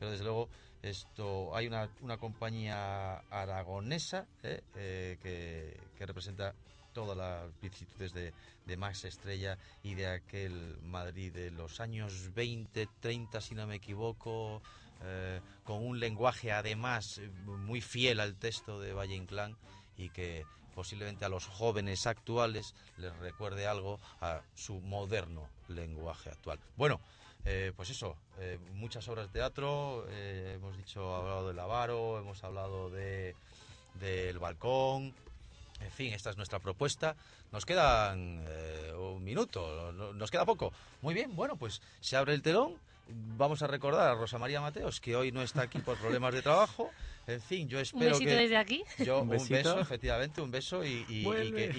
[0.00, 0.48] Pero desde luego
[0.82, 6.54] esto hay una, una compañía aragonesa que, que representa
[6.92, 8.32] todas las vicisitudes de,
[8.66, 13.76] de, Max Estrella y de aquel Madrid de los años 20, 30, si no me
[13.76, 14.62] equivoco,
[15.02, 19.56] eh, con un lenguaje además muy fiel al texto de Valle Inclán
[19.96, 20.44] y que
[20.74, 26.58] posiblemente a los jóvenes actuales les recuerde algo a su moderno lenguaje actual.
[26.76, 27.00] Bueno,
[27.44, 32.90] eh, pues eso, eh, muchas obras de teatro, hemos dicho, hablado del Avaro, hemos hablado
[32.90, 33.34] de
[33.94, 35.12] del balcón,
[35.80, 37.16] en fin, esta es nuestra propuesta.
[37.50, 38.46] Nos quedan
[38.96, 40.72] un minuto, nos queda poco.
[41.02, 42.76] Muy bien, bueno, pues se abre el telón
[43.14, 46.42] vamos a recordar a Rosa María Mateos, que hoy no está aquí por problemas de
[46.42, 46.90] trabajo.
[47.26, 48.34] En fin, yo espero ¿Un que.
[48.34, 48.82] desde aquí?
[48.98, 51.04] Yo, un, beso, efectivamente, un beso y,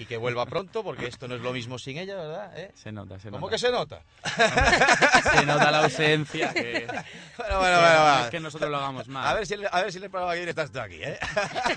[0.08, 2.58] que, vuelva pronto, porque esto no es lo mismo sin ella, ¿verdad?
[2.58, 2.70] ¿Eh?
[2.74, 3.40] Se nota, se nota.
[3.40, 4.02] ¿Cómo que se nota?
[4.24, 6.52] se nota la ausencia.
[6.62, 9.26] Que, bueno, bueno, bueno, Es que nosotros lo hagamos mal.
[9.26, 11.18] A ver si, a ver si el programa que estás tú aquí, ¿eh?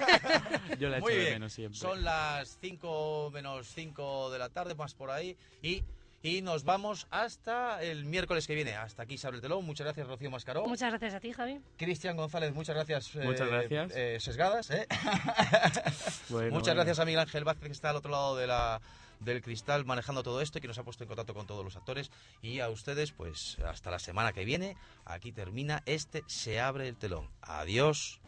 [0.80, 1.34] yo la echo Muy de bien.
[1.34, 1.80] menos siempre.
[1.80, 5.84] Son las 5 menos 5 de la tarde, más por ahí, y
[6.26, 8.73] y nos vamos hasta el miércoles que viene.
[8.73, 9.63] Hasta aquí se abre el telón.
[9.63, 10.65] Muchas gracias, Rocío Mascaró.
[10.65, 11.61] Muchas gracias a ti, Javi.
[11.78, 13.15] Cristian González, muchas gracias.
[13.15, 13.91] Eh, muchas gracias.
[13.95, 14.88] Eh, sesgadas, ¿eh?
[16.49, 18.82] muchas gracias a Miguel Ángel Vázquez, que está al otro lado de la,
[19.19, 21.76] del cristal manejando todo esto y que nos ha puesto en contacto con todos los
[21.76, 22.09] actores.
[22.41, 24.78] Y a ustedes, pues hasta la semana que viene.
[25.05, 27.30] Aquí termina este Se abre el telón.
[27.43, 28.19] Adiós.